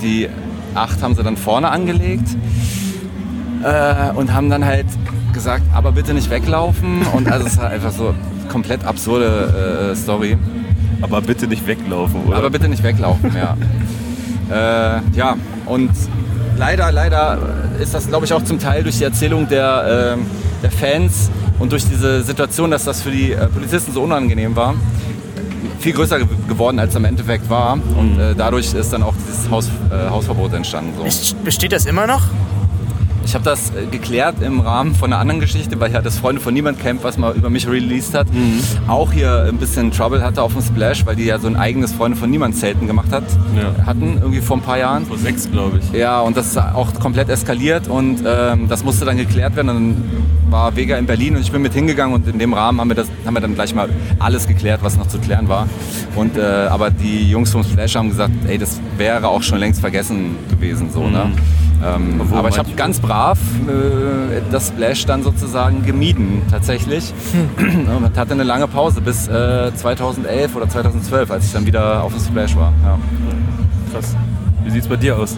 die 0.02 0.28
acht 0.74 1.02
haben 1.02 1.14
sie 1.14 1.22
dann 1.22 1.38
vorne 1.38 1.70
angelegt 1.70 2.28
äh, 3.64 4.12
und 4.14 4.34
haben 4.34 4.50
dann 4.50 4.66
halt 4.66 4.84
gesagt, 5.32 5.62
aber 5.72 5.92
bitte 5.92 6.12
nicht 6.12 6.28
weglaufen 6.28 7.00
und 7.14 7.32
also 7.32 7.46
es 7.46 7.56
war 7.56 7.68
einfach 7.68 7.92
so 7.92 8.14
komplett 8.50 8.84
absurde 8.84 9.90
äh, 9.92 9.96
Story. 9.96 10.36
Aber 11.00 11.22
bitte 11.22 11.46
nicht 11.46 11.66
weglaufen, 11.66 12.24
oder? 12.26 12.36
Aber 12.36 12.50
bitte 12.50 12.68
nicht 12.68 12.82
weglaufen, 12.82 13.32
ja. 13.34 13.56
äh, 14.98 15.00
ja, 15.16 15.36
und 15.64 15.92
leider, 16.58 16.92
leider 16.92 17.38
ist 17.80 17.94
das, 17.94 18.08
glaube 18.08 18.26
ich, 18.26 18.34
auch 18.34 18.44
zum 18.44 18.58
Teil 18.58 18.82
durch 18.82 18.98
die 18.98 19.04
Erzählung 19.04 19.48
der, 19.48 20.16
ähm, 20.18 20.26
der 20.62 20.70
Fans 20.70 21.30
und 21.58 21.72
durch 21.72 21.84
diese 21.86 22.22
Situation, 22.22 22.70
dass 22.70 22.84
das 22.84 23.02
für 23.02 23.10
die 23.10 23.32
äh, 23.32 23.46
Polizisten 23.46 23.92
so 23.92 24.02
unangenehm 24.02 24.56
war, 24.56 24.74
viel 25.80 25.92
größer 25.92 26.18
ge 26.18 26.26
geworden, 26.48 26.78
als 26.78 26.90
es 26.90 26.96
im 26.96 27.04
Endeffekt 27.04 27.48
war. 27.50 27.74
Und 27.96 28.18
äh, 28.18 28.34
dadurch 28.36 28.72
ist 28.74 28.92
dann 28.92 29.02
auch 29.02 29.14
dieses 29.28 29.48
Haus, 29.50 29.68
äh, 29.90 30.10
Hausverbot 30.10 30.52
entstanden. 30.54 30.92
So. 30.96 31.04
Best- 31.04 31.44
Besteht 31.44 31.72
das 31.72 31.86
immer 31.86 32.06
noch? 32.06 32.22
Ich 33.28 33.34
habe 33.34 33.44
das 33.44 33.70
äh, 33.74 33.84
geklärt 33.90 34.36
im 34.40 34.60
Rahmen 34.60 34.94
von 34.94 35.12
einer 35.12 35.20
anderen 35.20 35.38
Geschichte, 35.38 35.78
weil 35.78 35.92
ja 35.92 36.00
das 36.00 36.18
Freunde 36.18 36.40
von 36.40 36.54
Niemand 36.54 36.80
Camp, 36.80 37.04
was 37.04 37.18
mal 37.18 37.36
über 37.36 37.50
mich 37.50 37.68
released 37.68 38.14
hat, 38.14 38.26
auch 38.86 39.12
hier 39.12 39.44
ein 39.46 39.58
bisschen 39.58 39.90
Trouble 39.92 40.22
hatte 40.22 40.42
auf 40.42 40.54
dem 40.54 40.62
Splash, 40.62 41.04
weil 41.04 41.14
die 41.14 41.24
ja 41.24 41.38
so 41.38 41.46
ein 41.46 41.54
eigenes 41.56 41.92
Freunde 41.92 42.16
von 42.16 42.30
Niemand 42.30 42.56
Zelten 42.56 42.86
gemacht 42.86 43.12
hat, 43.12 43.24
Ja. 43.54 43.84
hatten 43.84 44.16
irgendwie 44.18 44.40
vor 44.40 44.56
ein 44.56 44.62
paar 44.62 44.78
Jahren. 44.78 45.04
Vor 45.04 45.18
sechs, 45.18 45.50
glaube 45.50 45.78
ich. 45.78 45.92
Ja, 45.98 46.22
und 46.22 46.38
das 46.38 46.46
ist 46.46 46.56
auch 46.56 46.94
komplett 47.00 47.28
eskaliert 47.28 47.86
und 47.86 48.20
ähm, 48.26 48.66
das 48.66 48.82
musste 48.82 49.04
dann 49.04 49.18
geklärt 49.18 49.56
werden. 49.56 49.66
Dann 49.66 49.96
war 50.48 50.74
Vega 50.74 50.96
in 50.96 51.04
Berlin 51.04 51.36
und 51.36 51.42
ich 51.42 51.52
bin 51.52 51.60
mit 51.60 51.74
hingegangen 51.74 52.14
und 52.14 52.26
in 52.28 52.38
dem 52.38 52.54
Rahmen 52.54 52.80
haben 52.80 52.88
wir, 52.88 52.96
das, 52.96 53.08
haben 53.26 53.34
wir 53.34 53.40
dann 53.42 53.54
gleich 53.54 53.74
mal 53.74 53.90
alles 54.20 54.48
geklärt, 54.48 54.80
was 54.82 54.96
noch 54.96 55.06
zu 55.06 55.18
klären 55.18 55.50
war. 55.50 55.68
Und, 56.16 56.38
äh, 56.38 56.40
aber 56.70 56.88
die 56.90 57.28
Jungs 57.30 57.50
vom 57.50 57.62
Splash 57.62 57.94
haben 57.94 58.08
gesagt, 58.08 58.32
ey, 58.46 58.56
das 58.56 58.80
wäre 58.96 59.28
auch 59.28 59.42
schon 59.42 59.58
längst 59.58 59.82
vergessen 59.82 60.36
gewesen. 60.48 60.88
So, 60.90 61.06
ne? 61.08 61.30
Ähm, 61.84 62.20
aber 62.32 62.48
ich 62.48 62.58
habe 62.58 62.70
ganz 62.72 63.00
brav 63.00 63.38
äh, 63.66 64.40
das 64.50 64.68
Splash 64.68 65.06
dann 65.06 65.22
sozusagen 65.22 65.84
gemieden, 65.84 66.42
tatsächlich. 66.50 67.12
und 67.58 68.16
hatte 68.16 68.32
eine 68.32 68.42
lange 68.42 68.66
Pause 68.66 69.00
bis 69.00 69.28
äh, 69.28 69.72
2011 69.74 70.56
oder 70.56 70.68
2012, 70.68 71.30
als 71.30 71.46
ich 71.46 71.52
dann 71.52 71.66
wieder 71.66 72.02
auf 72.02 72.12
dem 72.12 72.22
Splash 72.22 72.56
war. 72.56 72.72
Ja. 72.82 72.98
Krass. 73.92 74.16
Wie 74.64 74.70
sieht's 74.70 74.88
bei 74.88 74.96
dir 74.96 75.16
aus? 75.16 75.36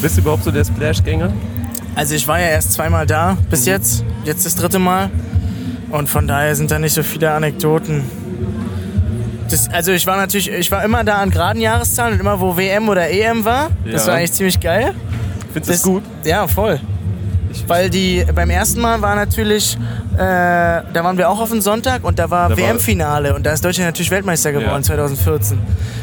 Bist 0.00 0.16
du 0.16 0.22
überhaupt 0.22 0.44
so 0.44 0.50
der 0.50 0.64
Splash-Gänger? 0.64 1.32
Also 1.94 2.14
ich 2.14 2.26
war 2.26 2.40
ja 2.40 2.46
erst 2.46 2.72
zweimal 2.72 3.06
da 3.06 3.36
bis 3.50 3.66
jetzt. 3.66 4.04
Jetzt 4.24 4.46
das 4.46 4.56
dritte 4.56 4.78
Mal. 4.78 5.10
Und 5.90 6.08
von 6.08 6.26
daher 6.26 6.56
sind 6.56 6.70
da 6.70 6.78
nicht 6.78 6.94
so 6.94 7.02
viele 7.02 7.32
Anekdoten. 7.32 8.02
Das, 9.52 9.68
also 9.70 9.92
ich 9.92 10.06
war 10.06 10.16
natürlich, 10.16 10.50
ich 10.50 10.70
war 10.72 10.82
immer 10.84 11.04
da 11.04 11.16
an 11.16 11.30
geraden 11.30 11.60
Jahreszahlen 11.60 12.14
und 12.14 12.20
immer 12.20 12.40
wo 12.40 12.56
WM 12.56 12.88
oder 12.88 13.08
EM 13.10 13.44
war. 13.44 13.68
Das 13.84 14.02
Ja. 14.06 14.08
war 14.12 14.18
eigentlich 14.18 14.32
ziemlich 14.32 14.58
geil. 14.60 14.94
Findest 15.52 15.68
du 15.68 15.72
das 15.72 15.82
gut? 15.82 16.02
Ja, 16.24 16.48
voll. 16.48 16.80
Weil 17.66 17.90
die 17.90 18.24
beim 18.34 18.48
ersten 18.48 18.80
Mal 18.80 19.02
war 19.02 19.14
natürlich, 19.14 19.76
äh, 20.14 20.18
da 20.18 20.82
waren 20.94 21.18
wir 21.18 21.28
auch 21.28 21.38
auf 21.38 21.50
den 21.50 21.60
Sonntag 21.60 22.02
und 22.02 22.18
da 22.18 22.30
war 22.30 22.48
Da 22.48 22.56
war- 22.56 22.64
WM-Finale 22.64 23.34
und 23.34 23.44
da 23.44 23.52
ist 23.52 23.62
Deutschland 23.62 23.88
natürlich 23.88 24.10
Weltmeister 24.10 24.52
geworden 24.52 24.68
Ja. 24.76 24.82
2014. 24.82 25.58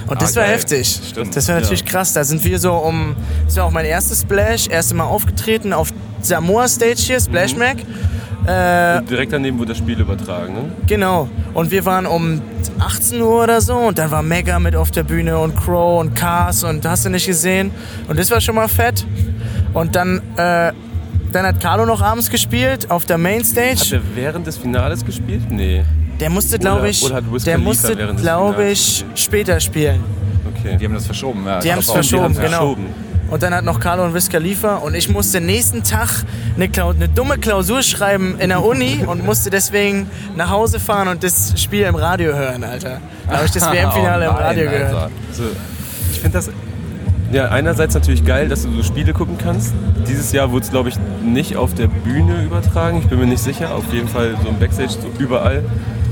Und 0.05 0.21
das 0.21 0.33
Ah, 0.33 0.41
war 0.41 0.43
geil. 0.43 0.53
heftig. 0.53 0.99
Stimmt. 1.09 1.35
Das 1.35 1.47
war 1.47 1.55
natürlich 1.55 1.81
Ja. 1.81 1.87
krass. 1.87 2.13
Da 2.13 2.23
sind 2.23 2.43
wir 2.43 2.59
so 2.59 2.73
um, 2.73 3.15
das 3.45 3.57
war 3.57 3.65
auch 3.65 3.71
mein 3.71 3.85
erstes 3.85 4.21
Splash, 4.21 4.67
erste 4.67 4.93
Mal 4.93 5.05
aufgetreten 5.05 5.73
auf 5.73 5.89
Samoa 6.21 6.67
Stage 6.67 6.97
hier, 6.99 7.19
Splash 7.19 7.53
Mhm. 7.53 7.59
Mac. 7.59 7.77
Äh, 8.45 9.01
Direkt 9.03 9.33
daneben 9.33 9.57
wurde 9.59 9.69
das 9.69 9.79
Spiel 9.79 9.99
übertragen, 9.99 10.53
ne? 10.53 10.59
Genau. 10.87 11.27
Und 11.53 11.71
wir 11.71 11.83
waren 11.85 12.05
um 12.05 12.41
18 12.79 13.21
Uhr 13.21 13.43
oder 13.43 13.61
so 13.61 13.75
und 13.75 13.97
dann 13.97 14.11
war 14.11 14.21
Mega 14.23 14.59
mit 14.59 14.75
auf 14.75 14.91
der 14.91 15.03
Bühne 15.03 15.37
und 15.37 15.55
Crow 15.55 15.99
und 15.99 16.15
Cars 16.15 16.63
und 16.63 16.85
hast 16.85 17.05
du 17.05 17.09
nicht 17.09 17.25
gesehen. 17.25 17.71
Und 18.07 18.17
das 18.19 18.31
war 18.31 18.41
schon 18.41 18.55
mal 18.55 18.67
fett. 18.67 19.05
Und 19.73 19.95
dann, 19.95 20.21
äh, 20.37 20.71
dann 21.31 21.45
hat 21.45 21.59
Carlo 21.61 21.85
noch 21.85 22.01
abends 22.01 22.29
gespielt 22.29 22.89
auf 22.89 23.05
der 23.05 23.15
Hat 23.15 23.21
Mainstage. 23.21 23.95
er 23.95 24.01
während 24.15 24.47
des 24.47 24.57
Finales 24.57 25.05
gespielt? 25.05 25.43
Nee. 25.49 25.83
Der 26.19 26.29
musste, 26.29 26.59
glaube 26.59 26.89
ich, 26.89 27.03
oder 27.03 27.15
hat 27.15 27.23
der 27.45 27.57
musste, 27.57 27.95
glaube 27.95 28.69
ich, 28.69 29.05
später 29.15 29.59
spielen. 29.59 30.03
Okay. 30.57 30.77
Die 30.77 30.85
haben 30.85 30.93
das 30.93 31.05
verschoben. 31.05 31.45
Ja, 31.45 31.59
Die 31.59 31.71
haben 31.71 31.79
es 31.79 31.89
verschoben, 31.89 32.33
genau. 32.33 32.47
verschoben. 32.49 32.85
Und 33.29 33.43
dann 33.43 33.53
hat 33.53 33.63
noch 33.63 33.79
Carlo 33.79 34.05
und 34.05 34.13
Wiz 34.13 34.29
Khalifa 34.29 34.75
und 34.77 34.95
ich 34.95 35.07
musste 35.09 35.39
nächsten 35.39 35.83
Tag 35.83 36.09
eine, 36.55 36.67
eine 36.83 37.07
dumme 37.09 37.37
Klausur 37.37 37.83
schreiben 37.83 38.37
in 38.39 38.49
der 38.49 38.63
Uni 38.65 39.03
und 39.05 39.23
musste 39.25 39.49
deswegen 39.49 40.09
nach 40.35 40.49
Hause 40.49 40.79
fahren 40.79 41.07
und 41.09 41.23
das 41.23 41.53
Spiel 41.61 41.83
im 41.83 41.95
Radio 41.95 42.33
hören, 42.35 42.63
Alter. 42.63 42.99
Da 43.27 43.35
habe 43.37 43.45
ich 43.45 43.51
das 43.51 43.63
WM-Finale 43.71 44.25
im 44.25 44.31
Oh 44.31 44.33
nein, 44.35 44.43
Radio 44.43 44.69
Alter. 44.69 44.79
gehört. 44.87 45.11
So, 45.31 45.43
ich 46.11 46.19
finde 46.19 46.37
das 46.37 46.49
ja 47.31 47.49
einerseits 47.49 47.93
natürlich 47.93 48.25
geil, 48.25 48.47
dass 48.49 48.63
du 48.63 48.71
so 48.71 48.81
Spiele 48.81 49.13
gucken 49.13 49.37
kannst. 49.37 49.73
Dieses 50.07 50.31
Jahr 50.31 50.51
wurde 50.51 50.65
es, 50.65 50.71
glaube 50.71 50.89
ich, 50.89 50.95
nicht 51.23 51.55
auf 51.55 51.75
der 51.75 51.85
Bühne 51.87 52.43
übertragen. 52.43 52.97
Ich 53.03 53.07
bin 53.07 53.19
mir 53.19 53.27
nicht 53.27 53.43
sicher. 53.43 53.75
Auf 53.75 53.93
jeden 53.93 54.07
Fall 54.07 54.35
so 54.41 54.49
im 54.49 54.57
Backstage, 54.57 54.93
so 54.93 55.11
überall. 55.23 55.63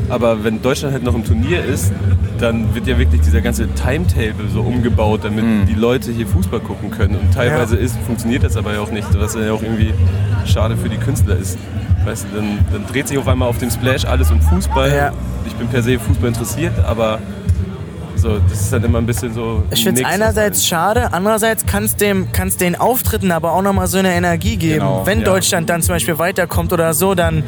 Aber 0.09 0.43
wenn 0.43 0.61
Deutschland 0.61 0.93
halt 0.93 1.03
noch 1.03 1.15
im 1.15 1.25
Turnier 1.25 1.63
ist 1.65 1.91
dann 2.41 2.73
wird 2.75 2.87
ja 2.87 2.97
wirklich 2.97 3.21
dieser 3.21 3.41
ganze 3.41 3.67
Timetable 3.73 4.47
so 4.53 4.61
umgebaut, 4.61 5.21
damit 5.23 5.43
Mhm. 5.43 5.65
die 5.67 5.73
Leute 5.73 6.11
hier 6.11 6.27
Fußball 6.27 6.59
gucken 6.59 6.91
können. 6.91 7.15
Und 7.15 7.33
teilweise 7.33 7.75
Ja. 7.75 7.81
ist, 7.81 7.97
funktioniert 8.05 8.43
das 8.43 8.55
aber 8.57 8.73
ja 8.73 8.79
auch 8.81 8.91
nicht, 8.91 9.07
was 9.19 9.35
ja 9.35 9.51
auch 9.51 9.61
irgendwie 9.61 9.93
schade 10.45 10.77
für 10.77 10.89
die 10.89 10.97
Künstler 10.97 11.35
ist. 11.37 11.57
Weißt 12.05 12.25
du, 12.31 12.37
dann, 12.37 12.59
dann 12.71 12.85
dreht 12.85 13.07
sich 13.07 13.17
auf 13.17 13.27
einmal 13.27 13.49
auf 13.49 13.57
dem 13.57 13.69
Splash 13.69 14.05
alles 14.05 14.31
um 14.31 14.41
Fußball. 14.41 14.95
Ja. 14.95 15.11
Ich 15.45 15.53
bin 15.55 15.67
per 15.67 15.81
se 15.83 15.99
Fußball 15.99 16.29
interessiert, 16.29 16.73
aber 16.85 17.19
so, 18.15 18.39
das 18.49 18.61
ist 18.61 18.73
dann 18.73 18.83
immer 18.83 18.97
ein 18.97 19.05
bisschen 19.05 19.33
so. 19.33 19.63
Ich 19.71 19.83
finde 19.83 20.01
es 20.01 20.07
einerseits 20.07 20.65
schade, 20.65 21.13
andererseits 21.13 21.65
kann 21.65 21.83
es 21.83 21.95
dem, 21.97 22.31
kann's 22.31 22.57
den 22.57 22.75
Auftritten 22.75 23.31
aber 23.31 23.51
auch 23.53 23.61
nochmal 23.61 23.87
so 23.87 23.97
eine 23.99 24.13
Energie 24.13 24.57
geben. 24.57 24.79
Genau, 24.79 25.05
Wenn 25.05 25.19
ja. 25.19 25.25
Deutschland 25.25 25.69
dann 25.69 25.81
zum 25.83 25.93
Beispiel 25.95 26.17
weiterkommt 26.17 26.73
oder 26.73 26.93
so, 26.95 27.13
dann, 27.13 27.43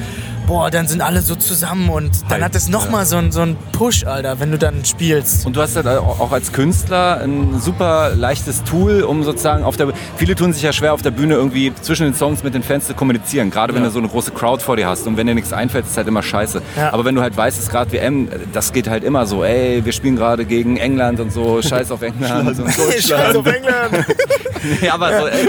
boah, 0.50 0.72
dann 0.72 0.88
sind 0.88 1.02
alle 1.02 1.22
so 1.22 1.36
zusammen 1.36 1.90
und 1.90 2.24
dann 2.24 2.32
Halt, 2.32 2.44
hat 2.44 2.56
es 2.56 2.68
nochmal 2.70 3.02
ja. 3.02 3.06
so 3.06 3.18
einen 3.18 3.32
so 3.32 3.42
einen 3.42 3.56
Push, 3.72 4.04
Alter, 4.06 4.40
wenn 4.40 4.50
du 4.52 4.58
dann 4.58 4.84
spielst. 4.84 5.46
Und 5.46 5.56
du 5.56 5.62
hast 5.62 5.76
halt 5.76 5.86
auch 5.88 6.32
als 6.32 6.52
Künstler 6.52 7.22
ein 7.24 7.60
super 7.62 8.14
leichtes 8.16 8.64
Tool, 8.64 9.04
um 9.04 9.24
sozusagen 9.24 9.64
auf 9.64 9.78
der 9.78 9.90
viele 10.18 10.34
tun 10.36 10.52
sich 10.52 10.64
ja 10.64 10.74
schwer 10.74 10.94
auf 10.96 11.04
der 11.04 11.12
Bühne 11.12 11.36
irgendwie 11.36 11.72
zwischen 11.82 12.04
den 12.06 12.16
Songs 12.16 12.44
mit 12.44 12.56
den 12.56 12.64
Fans 12.64 12.88
zu 12.88 12.96
kommunizieren, 12.96 13.52
gerade 13.52 13.76
wenn 13.76 13.84
Ja. 13.84 13.90
du 13.90 13.94
so 13.94 14.00
eine 14.00 14.08
große 14.08 14.32
Crowd 14.32 14.64
vor 14.64 14.76
dir 14.76 14.88
hast 14.88 15.06
und 15.06 15.18
wenn 15.18 15.28
dir 15.28 15.36
nichts 15.36 15.54
einfällt, 15.54 15.86
ist 15.86 15.96
halt 15.98 16.08
immer 16.08 16.24
scheiße. 16.24 16.64
Ja. 16.76 16.94
Aber 16.94 17.06
wenn 17.06 17.14
du 17.14 17.22
halt 17.22 17.38
weißt, 17.38 17.58
es 17.58 17.66
ist 17.66 17.72
gerade 17.72 17.92
WM, 17.92 18.28
das 18.52 18.74
geht 18.74 18.90
halt 18.90 19.04
immer 19.04 19.28
so, 19.28 19.44
ey, 19.44 19.86
wir 19.86 19.94
spielen 19.94 20.16
gerade 20.16 20.46
gegen 20.46 20.78
England 20.78 21.20
und 21.20 21.32
so, 21.32 21.62
scheiß 21.62 21.92
auf 21.92 22.02
England 22.02 22.58
und 22.60 22.72
Scheiß 23.00 23.36
auf 23.36 23.46
England. 23.46 24.06
ja, 24.82 24.96
aber 24.96 25.10
so, 25.20 25.28
ey, 25.28 25.48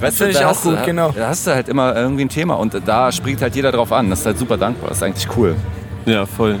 weißt 0.00 0.20
du, 0.22 0.32
da 0.32 0.44
hast 0.48 0.64
du- 0.64 0.70
gut, 0.70 0.84
genau. 0.86 1.10
Da 1.12 1.28
hast 1.28 1.46
du 1.46 1.50
halt 1.54 1.68
immer 1.68 1.94
irgendwie 1.94 2.24
ein 2.24 2.28
Thema 2.30 2.54
und 2.54 2.74
da 2.86 3.12
springt 3.12 3.42
halt 3.42 3.54
jeder 3.54 3.72
drauf 3.72 3.92
an. 3.92 4.08
Das 4.08 4.20
ist 4.20 4.26
halt 4.26 4.37
super 4.38 4.56
dankbar, 4.56 4.88
das 4.90 4.98
ist 4.98 5.02
eigentlich 5.04 5.28
cool. 5.36 5.56
Ja, 6.06 6.26
voll. 6.26 6.58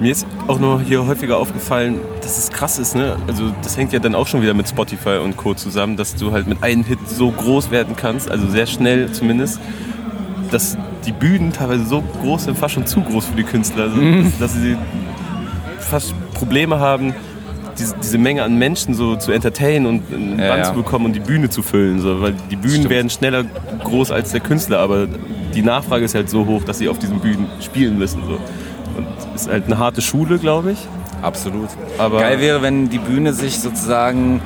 Mir 0.00 0.12
ist 0.12 0.26
auch 0.46 0.60
noch 0.60 0.80
hier 0.80 1.04
häufiger 1.06 1.38
aufgefallen, 1.38 1.98
dass 2.22 2.38
es 2.38 2.50
krass 2.50 2.78
ist, 2.78 2.94
ne? 2.94 3.16
Also 3.26 3.52
das 3.62 3.76
hängt 3.76 3.92
ja 3.92 3.98
dann 3.98 4.14
auch 4.14 4.28
schon 4.28 4.42
wieder 4.42 4.54
mit 4.54 4.68
Spotify 4.68 5.18
und 5.24 5.36
Co. 5.36 5.54
zusammen, 5.54 5.96
dass 5.96 6.14
du 6.14 6.30
halt 6.30 6.46
mit 6.46 6.62
einem 6.62 6.84
Hit 6.84 7.00
so 7.08 7.30
groß 7.32 7.70
werden 7.72 7.96
kannst, 7.96 8.30
also 8.30 8.46
sehr 8.48 8.66
schnell 8.66 9.10
zumindest, 9.10 9.58
dass 10.52 10.76
die 11.04 11.10
Bühnen 11.12 11.52
teilweise 11.52 11.84
so 11.84 12.02
groß 12.22 12.44
sind, 12.44 12.56
fast 12.56 12.74
schon 12.74 12.86
zu 12.86 13.00
groß 13.00 13.26
für 13.26 13.36
die 13.36 13.42
Künstler, 13.42 13.84
also, 13.84 13.96
Mhm. 13.96 14.32
dass 14.38 14.54
sie 14.54 14.76
fast 15.80 16.14
Probleme 16.34 16.78
haben, 16.78 17.12
diese, 17.78 17.96
diese 18.02 18.18
Menge 18.18 18.42
an 18.44 18.56
Menschen 18.56 18.94
so 18.94 19.16
zu 19.16 19.32
entertainen 19.32 19.86
und 19.86 20.02
einen 20.12 20.38
Ja, 20.38 20.48
Band 20.48 20.58
ja. 20.58 20.64
zu 20.64 20.74
bekommen 20.74 21.06
und 21.06 21.12
die 21.14 21.20
Bühne 21.20 21.48
zu 21.50 21.62
füllen, 21.62 22.00
so, 22.00 22.20
weil 22.20 22.34
die 22.50 22.56
Bühnen 22.56 22.74
Stimmt. 22.76 22.90
werden 22.90 23.10
schneller 23.10 23.44
groß 23.84 24.10
als 24.12 24.30
der 24.32 24.40
Künstler, 24.40 24.78
aber 24.80 25.06
die 25.60 25.64
Nachfrage 25.64 26.04
ist 26.04 26.14
halt 26.14 26.30
so 26.30 26.46
hoch, 26.46 26.62
dass 26.62 26.78
sie 26.78 26.88
auf 26.88 27.00
diesen 27.00 27.18
Bühnen 27.18 27.48
spielen 27.60 27.98
müssen. 27.98 28.22
So. 28.24 28.34
Und 28.96 29.06
ist 29.34 29.48
halt 29.48 29.64
eine 29.66 29.76
harte 29.78 30.00
Schule, 30.00 30.38
glaube 30.38 30.70
ich. 30.72 30.78
Absolut. 31.20 31.68
Aber- 31.98 32.20
Geil 32.20 32.38
wäre, 32.40 32.62
wenn 32.62 32.88
die 32.88 32.98
Bühne 32.98 33.32
sich 33.32 33.58
sozusagen 33.58 34.40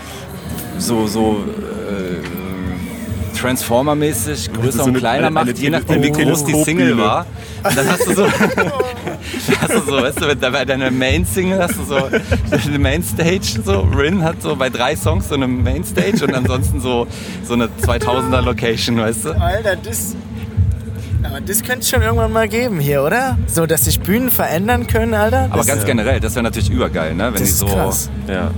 so, 0.79 1.07
so 1.07 1.45
äh, 1.93 3.37
Transformer-mäßig 3.39 4.53
größer 4.55 4.79
so 4.79 4.83
und 4.85 4.89
eine- 4.91 4.99
kleiner 5.01 5.27
eine- 5.27 5.31
macht, 5.35 5.49
eine 5.49 5.59
je 5.59 5.69
nachdem 5.71 6.03
wie 6.03 6.13
groß 6.13 6.45
die 6.47 6.55
Single 6.63 6.97
war. 6.97 7.27
Und 7.63 7.77
dann 7.77 7.89
hast 7.91 8.07
du 8.07 8.15
so, 8.15 8.27
hast 9.61 9.75
du 9.75 9.81
so, 9.81 10.03
weißt 10.03 10.21
du, 10.23 10.29
wenn- 10.29 10.39
bei 10.41 10.65
deiner 10.65 10.91
Main-Single 10.91 11.59
hast 11.63 11.75
du 11.77 11.85
so 11.85 11.97
eine 12.67 12.79
Main-Stage, 12.79 13.61
so 13.65 13.81
Rin 13.81 14.25
hat 14.25 14.41
so 14.41 14.57
bei 14.57 14.71
drei 14.71 14.97
Songs 14.97 15.29
so 15.29 15.35
eine 15.35 15.47
Main-Stage 15.47 16.25
und 16.25 16.35
ansonsten 16.35 16.81
so, 16.81 17.07
so 17.45 17.53
eine 17.53 17.69
2000er-Location, 17.83 18.97
weißt 18.99 19.27
du? 19.27 19.31
Alter, 19.41 19.77
das. 19.77 20.17
Aber 21.25 21.41
das 21.41 21.63
könnte 21.63 21.81
es 21.81 21.89
schon 21.89 22.03
irgendwann 22.03 22.33
mal 22.33 22.49
geben 22.49 22.81
hier, 22.81 23.03
oder? 23.03 23.39
So, 23.47 23.67
dass 23.67 23.85
sich 23.85 24.01
Bühnen 24.01 24.31
verändern 24.31 24.87
können, 24.87 25.15
Alter. 25.15 25.45
Aber 25.45 25.59
das, 25.59 25.67
ganz 25.67 25.85
generell, 25.85 26.21
das 26.21 26.35
wäre 26.35 26.43
natürlich 26.43 26.71
übergeil, 26.71 27.15
ne? 27.15 27.25
Wenn 27.27 27.33
das 27.35 27.43
die 27.43 27.49
ist 27.49 27.59
so. 27.59 27.67
krass. 27.67 28.11
Ja. 28.29 28.51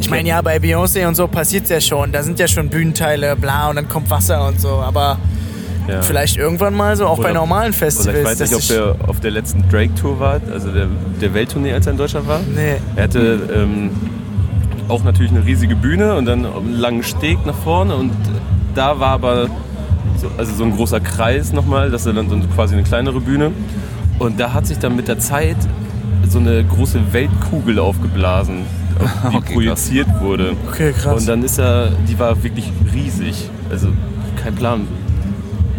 Ich 0.00 0.08
meine, 0.10 0.28
ja, 0.28 0.40
bei 0.40 0.58
Beyoncé 0.58 1.06
und 1.06 1.16
so 1.16 1.26
passiert 1.26 1.64
es 1.64 1.70
ja 1.70 1.80
schon. 1.80 2.12
Da 2.12 2.22
sind 2.22 2.38
ja 2.38 2.46
schon 2.46 2.68
Bühnenteile, 2.68 3.34
bla, 3.36 3.68
und 3.68 3.76
dann 3.76 3.88
kommt 3.88 4.08
Wasser 4.10 4.46
und 4.46 4.60
so. 4.60 4.68
Aber 4.68 5.18
ja. 5.88 6.02
vielleicht 6.02 6.36
irgendwann 6.36 6.74
mal 6.74 6.96
so, 6.96 7.06
auch 7.06 7.16
bei 7.16 7.24
Oder- 7.30 7.34
normalen 7.34 7.70
Oder 7.70 7.78
Festivals. 7.78 8.18
ich 8.18 8.24
weiß 8.24 8.40
nicht, 8.40 8.52
ob 8.52 8.58
dass 8.58 8.68
der 8.68 9.08
auf 9.08 9.20
der 9.20 9.30
letzten 9.32 9.68
Drake-Tour 9.68 10.20
war, 10.20 10.40
also 10.52 10.70
der, 10.70 10.86
der 11.20 11.34
Welttournee, 11.34 11.72
als 11.72 11.86
er 11.86 11.92
in 11.92 11.98
Deutschland 11.98 12.28
war. 12.28 12.40
Nee. 12.54 12.76
Er 12.94 13.02
hatte 13.04 13.40
ähm, 13.54 13.90
auch 14.88 15.02
natürlich 15.02 15.32
eine 15.32 15.44
riesige 15.44 15.74
Bühne 15.74 16.14
und 16.14 16.26
dann 16.26 16.46
einen 16.46 16.72
langen 16.74 17.02
Steg 17.02 17.44
nach 17.44 17.56
vorne 17.56 17.96
und 17.96 18.12
da 18.74 19.00
war 19.00 19.10
aber 19.10 19.48
so, 20.20 20.30
also 20.36 20.54
so 20.54 20.64
ein 20.64 20.72
großer 20.74 21.00
Kreis 21.00 21.52
nochmal, 21.52 21.90
das 21.90 22.06
ist 22.06 22.16
dann 22.16 22.28
so 22.28 22.36
quasi 22.54 22.74
eine 22.74 22.82
kleinere 22.84 23.20
Bühne. 23.20 23.52
Und 24.18 24.40
da 24.40 24.52
hat 24.52 24.66
sich 24.66 24.78
dann 24.78 24.96
mit 24.96 25.08
der 25.08 25.18
Zeit 25.18 25.56
so 26.28 26.38
eine 26.38 26.64
große 26.64 27.00
Weltkugel 27.12 27.78
aufgeblasen, 27.78 28.62
die 29.32 29.36
Okay, 29.36 29.54
projiziert 29.54 30.08
wurde. 30.20 30.52
Okay, 30.68 30.92
krass. 30.92 31.20
Und 31.20 31.28
dann 31.28 31.42
ist 31.42 31.58
er, 31.58 31.90
die 32.08 32.18
war 32.18 32.42
wirklich 32.42 32.70
riesig, 32.92 33.48
also 33.70 33.88
kein 34.42 34.54
Plan, 34.54 34.86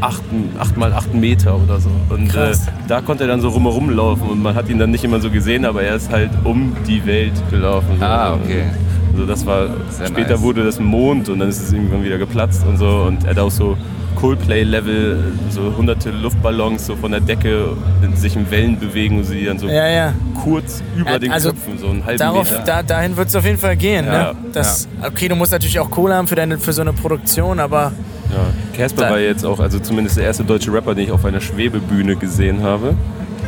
acht, 0.02 0.24
acht 0.58 0.78
mal 0.78 0.94
acht 0.94 1.14
Meter 1.14 1.58
oder 1.62 1.80
so. 1.80 1.90
Und 2.10 2.28
äh, 2.28 2.30
Krass. 2.30 2.66
da 2.88 3.02
konnte 3.02 3.26
er 3.26 3.28
dann 3.28 3.42
so 3.42 3.50
rumherum 3.50 3.90
laufen 3.90 4.30
und 4.30 4.42
man 4.42 4.56
hat 4.56 4.70
ihn 4.70 4.80
dann 4.80 4.92
nicht 4.92 5.04
immer 5.04 5.20
so 5.20 5.30
gesehen, 5.30 5.66
aber 5.66 5.84
er 5.84 5.96
ist 5.96 6.10
halt 6.10 6.30
um 6.46 6.74
die 6.88 7.06
Welt 7.06 7.34
gelaufen. 7.52 7.98
So. 8.00 8.06
Ah, 8.06 8.34
okay. 8.36 8.64
Also 9.12 9.26
das 9.26 9.46
war, 9.46 9.68
Sehr 9.90 10.08
später 10.08 10.32
nice. 10.36 10.42
wurde 10.42 10.64
das 10.64 10.80
Mond 10.80 11.28
und 11.30 11.40
dann 11.40 11.50
ist 11.50 11.62
es 11.62 11.74
irgendwann 11.74 12.04
wieder 12.04 12.18
geplatzt 12.18 12.66
und 12.66 12.78
so 12.78 13.04
und 13.08 13.26
er 13.26 13.32
hat 13.32 13.40
auch 13.40 13.52
so 13.52 13.76
Coldplay-Level, 14.20 15.34
so 15.50 15.74
hunderte 15.78 16.12
Luftballons 16.12 16.86
so 16.86 16.96
von 16.96 17.12
der 17.12 17.22
Decke 17.22 17.76
in 18.04 18.16
sich 18.16 18.36
in 18.36 18.50
Wellen 18.52 18.80
bewegen 18.80 19.18
und 19.20 19.24
sie 19.24 19.46
dann 19.46 19.58
so 19.60 19.68
ja, 19.68 19.88
ja. 19.88 20.14
kurz 20.44 20.82
über 20.96 21.12
Ja, 21.12 21.20
den 21.20 21.32
also 21.32 21.50
Köpfen, 21.50 21.78
so 21.78 21.88
einen 21.90 22.06
halben 22.06 22.20
Darauf, 22.20 22.52
Meter. 22.52 22.64
da, 22.66 22.84
dahin 22.84 23.16
wird 23.18 23.30
es 23.30 23.36
auf 23.36 23.46
jeden 23.46 23.58
Fall 23.58 23.78
gehen. 23.78 24.06
Ja, 24.06 24.34
ne? 24.34 24.36
das, 24.54 24.88
Okay, 25.06 25.28
du 25.28 25.36
musst 25.36 25.52
natürlich 25.52 25.80
auch 25.80 25.90
Kohle 25.90 26.16
haben 26.16 26.28
für, 26.28 26.36
deine, 26.36 26.58
für 26.58 26.74
so 26.74 26.82
eine 26.82 26.94
Produktion, 26.94 27.60
aber 27.60 27.92
Ja. 28.32 28.78
Casper 28.78 29.10
war 29.10 29.20
jetzt 29.20 29.46
auch, 29.46 29.60
also 29.60 29.80
zumindest 29.80 30.18
der 30.18 30.26
erste 30.26 30.44
deutsche 30.44 30.72
Rapper, 30.74 30.96
den 30.96 31.06
ich 31.06 31.12
auf 31.12 31.24
einer 31.26 31.42
Schwebebühne 31.42 32.16
gesehen 32.16 32.62
habe, 32.64 32.96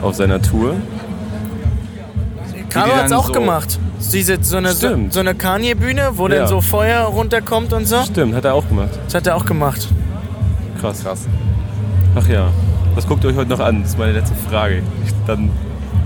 auf 0.02 0.16
seiner 0.16 0.42
Tour. 0.42 0.76
Carlo 2.70 2.96
hat 2.96 3.06
es 3.08 3.12
auch 3.12 3.28
so- 3.28 3.34
gemacht. 3.34 3.78
Diese, 4.14 4.38
so 4.42 4.58
eine, 4.58 4.72
so, 4.74 4.88
so 5.12 5.20
eine 5.20 5.36
Kanye-Bühne, 5.36 6.12
wo 6.16 6.28
Ja. 6.28 6.36
dann 6.40 6.48
so 6.48 6.60
Feuer 6.60 7.02
runterkommt 7.04 7.72
und 7.72 7.86
so. 7.88 8.02
Stimmt, 8.04 8.34
hat 8.34 8.46
er 8.46 8.56
auch 8.56 8.68
gemacht. 8.68 8.90
Das 9.06 9.14
hat 9.16 9.28
er 9.28 9.36
auch 9.36 9.46
gemacht. 9.46 9.88
Krass. 10.82 11.04
Krass. 11.04 11.28
Ach 12.16 12.28
ja. 12.28 12.48
Was 12.96 13.08
guckt 13.08 13.24
ihr 13.24 13.30
euch 13.30 13.38
heute 13.38 13.50
noch 13.50 13.60
an? 13.60 13.82
Das 13.84 13.92
ist 13.92 13.98
meine 14.00 14.14
letzte 14.14 14.36
Frage. 14.50 14.82
Dann 15.28 15.50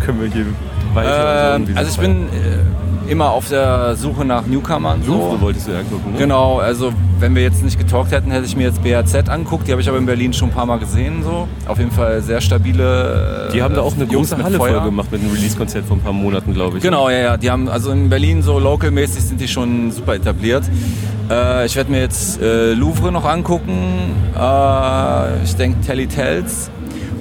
können 0.01 0.21
wir 0.21 0.27
hier 0.27 0.45
weiter. 0.93 1.55
Ähm, 1.55 1.67
also 1.75 1.91
ich 1.91 1.97
bin 1.97 2.27
äh, 2.27 3.11
immer 3.11 3.31
auf 3.31 3.49
der 3.49 3.95
Suche 3.95 4.23
nach 4.25 4.45
Newcomern. 4.45 5.01
Louvre 5.05 5.31
So. 5.37 5.41
wolltest 5.41 5.67
du 5.67 5.71
ja 5.71 5.79
angucken, 5.79 6.11
ne? 6.13 6.17
Genau, 6.19 6.59
also 6.59 6.93
wenn 7.19 7.33
wir 7.33 7.41
jetzt 7.41 7.63
nicht 7.63 7.79
getalkt 7.79 8.11
hätten, 8.11 8.29
hätte 8.29 8.45
ich 8.45 8.55
mir 8.55 8.63
jetzt 8.67 8.83
BHZ 8.83 9.29
anguckt. 9.29 9.67
Die 9.67 9.71
habe 9.71 9.81
ich 9.81 9.87
aber 9.89 9.97
in 9.97 10.05
Berlin 10.05 10.33
schon 10.33 10.49
ein 10.49 10.53
paar 10.53 10.65
Mal 10.65 10.77
gesehen. 10.77 11.23
So. 11.23 11.47
Auf 11.65 11.79
jeden 11.79 11.91
Fall 11.91 12.21
sehr 12.21 12.41
stabile. 12.41 13.47
äh, 13.49 13.53
Die 13.53 13.63
haben 13.63 13.73
da 13.73 13.81
auch 13.81 13.95
eine 13.95 14.03
Jungs 14.03 14.29
große 14.29 14.43
Halle 14.43 14.57
voll 14.57 14.79
gemacht 14.81 15.11
mit 15.11 15.21
einem 15.21 15.31
Release-Konzert 15.31 15.85
vor 15.85 15.97
ein 15.97 16.01
paar 16.01 16.13
Monaten, 16.13 16.53
glaube 16.53 16.77
ich. 16.77 16.83
Genau, 16.83 17.09
ja, 17.09 17.17
ja. 17.17 17.37
Die 17.37 17.49
haben 17.49 17.67
also 17.69 17.91
in 17.91 18.09
Berlin 18.09 18.43
so 18.43 18.59
local-mäßig 18.59 19.23
sind 19.23 19.39
die 19.41 19.47
schon 19.47 19.91
super 19.91 20.15
etabliert. 20.15 20.63
Äh, 21.29 21.65
ich 21.65 21.75
werde 21.75 21.91
mir 21.91 22.01
jetzt 22.01 22.41
äh, 22.41 22.73
Louvre 22.73 23.11
noch 23.11 23.25
angucken. 23.25 24.15
Äh, 24.37 25.43
ich 25.43 25.55
denke 25.55 25.81
Telly 25.81 26.07
Tells. 26.07 26.69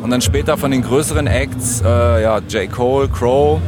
Und 0.02 0.10
dann 0.10 0.20
später 0.20 0.58
von 0.58 0.70
den 0.70 0.82
größeren 0.82 1.26
Acts, 1.26 1.82
äh, 1.82 2.22
ja, 2.22 2.38
J. 2.48 2.70
Cole, 2.70 3.08
Crow. 3.08 3.60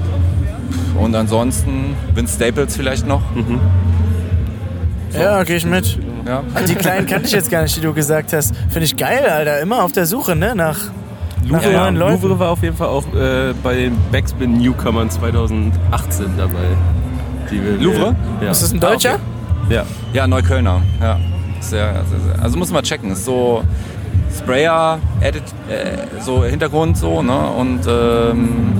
Und 1.01 1.14
ansonsten 1.14 1.96
Vince 2.14 2.37
Staples 2.37 2.77
vielleicht 2.77 3.07
noch. 3.07 3.22
Ja, 5.12 5.42
gehe 5.44 5.57
ich 5.57 5.64
mit. 5.64 5.99
Ja. 6.27 6.42
Die 6.68 6.75
kleinen 6.75 7.07
kannte 7.09 7.27
ich 7.27 7.33
jetzt 7.33 7.51
gar 7.51 7.62
nicht, 7.62 7.77
die 7.77 7.81
du 7.81 7.94
gesagt 7.94 8.33
hast. 8.33 8.55
Finde 8.68 8.85
ich 8.85 8.96
geil, 8.96 9.25
Alter. 9.27 9.61
Immer 9.61 9.83
auf 9.83 9.92
der 9.92 10.07
Suche, 10.07 10.37
ne? 10.37 10.55
Nach, 10.55 10.79
Louvre, 11.49 11.72
neuen 11.72 11.96
Leuten. 11.96 12.22
Louvre 12.22 12.38
war 12.38 12.51
auf 12.51 12.62
jeden 12.62 12.77
Fall 12.77 12.88
auch 12.88 13.07
äh, 13.14 13.55
bei 13.62 13.75
den 13.75 13.96
Backspin 14.11 14.59
Newcomern 14.59 15.09
2018 15.09 16.27
dabei. 16.37 16.53
Die 17.51 17.62
wir, 17.62 17.72
Louvre? 17.79 18.16
Ja. 18.42 18.51
Ist 18.51 18.62
das 18.62 18.72
ein 18.72 18.81
Deutscher? 18.81 19.14
Ah, 19.14 19.36
ja. 19.68 19.85
Ja, 20.12 20.26
Neuköllner. 20.26 20.83
Ja. 21.00 21.18
Sehr, 21.61 22.05
sehr, 22.09 22.20
sehr. 22.20 22.42
Also 22.42 22.59
muss 22.59 22.70
man 22.70 22.83
checken. 22.85 23.11
Ist 23.11 23.24
so 23.24 23.62
Sprayer, 24.37 24.98
Edit, 25.20 25.42
äh, 25.68 26.20
so 26.20 26.44
Hintergrund 26.44 26.96
so, 26.96 27.22
ne? 27.22 27.50
Und 27.50 27.81
ähm, 27.88 28.74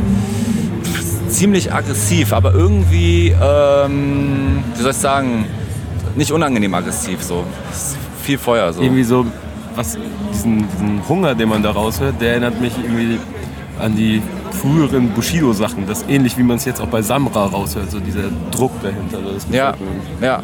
ziemlich 1.29 1.72
aggressiv, 1.72 2.33
aber 2.33 2.55
irgendwie, 2.55 3.35
ähm, 3.40 4.62
wie 4.75 4.83
soll 4.83 4.90
ich 4.90 4.96
sagen, 4.96 5.46
nicht 6.14 6.33
unangenehm 6.33 6.75
aggressiv 6.75 7.22
so. 7.22 7.44
Ist 7.70 7.96
viel 8.22 8.38
Feuer 8.38 8.72
so. 8.72 8.83
Irgendwie 8.83 9.05
so, 9.05 9.27
was, 9.75 9.99
diesen, 10.33 10.66
diesen 10.72 11.09
Hunger, 11.09 11.35
den 11.35 11.49
man 11.49 11.62
da 11.62 11.70
raushört, 11.70 12.20
der 12.20 12.33
erinnert 12.33 12.61
mich 12.61 12.72
irgendwie 12.83 13.18
an 13.79 13.96
die 13.96 14.22
früheren 14.53 15.11
Bushido-Sachen. 15.11 15.87
Das 15.87 16.05
ähnlich 16.09 16.38
wie 16.38 16.42
man 16.42 16.57
es 16.57 16.64
jetzt 16.64 16.81
auch 16.81 16.88
bei 16.88 17.03
Samra 17.03 17.46
raushört, 17.46 17.90
so 17.90 18.01
dieser 18.01 18.31
Druck 18.51 18.72
dahinter. 18.83 19.18
Ja, 19.51 19.75
ja. 20.20 20.42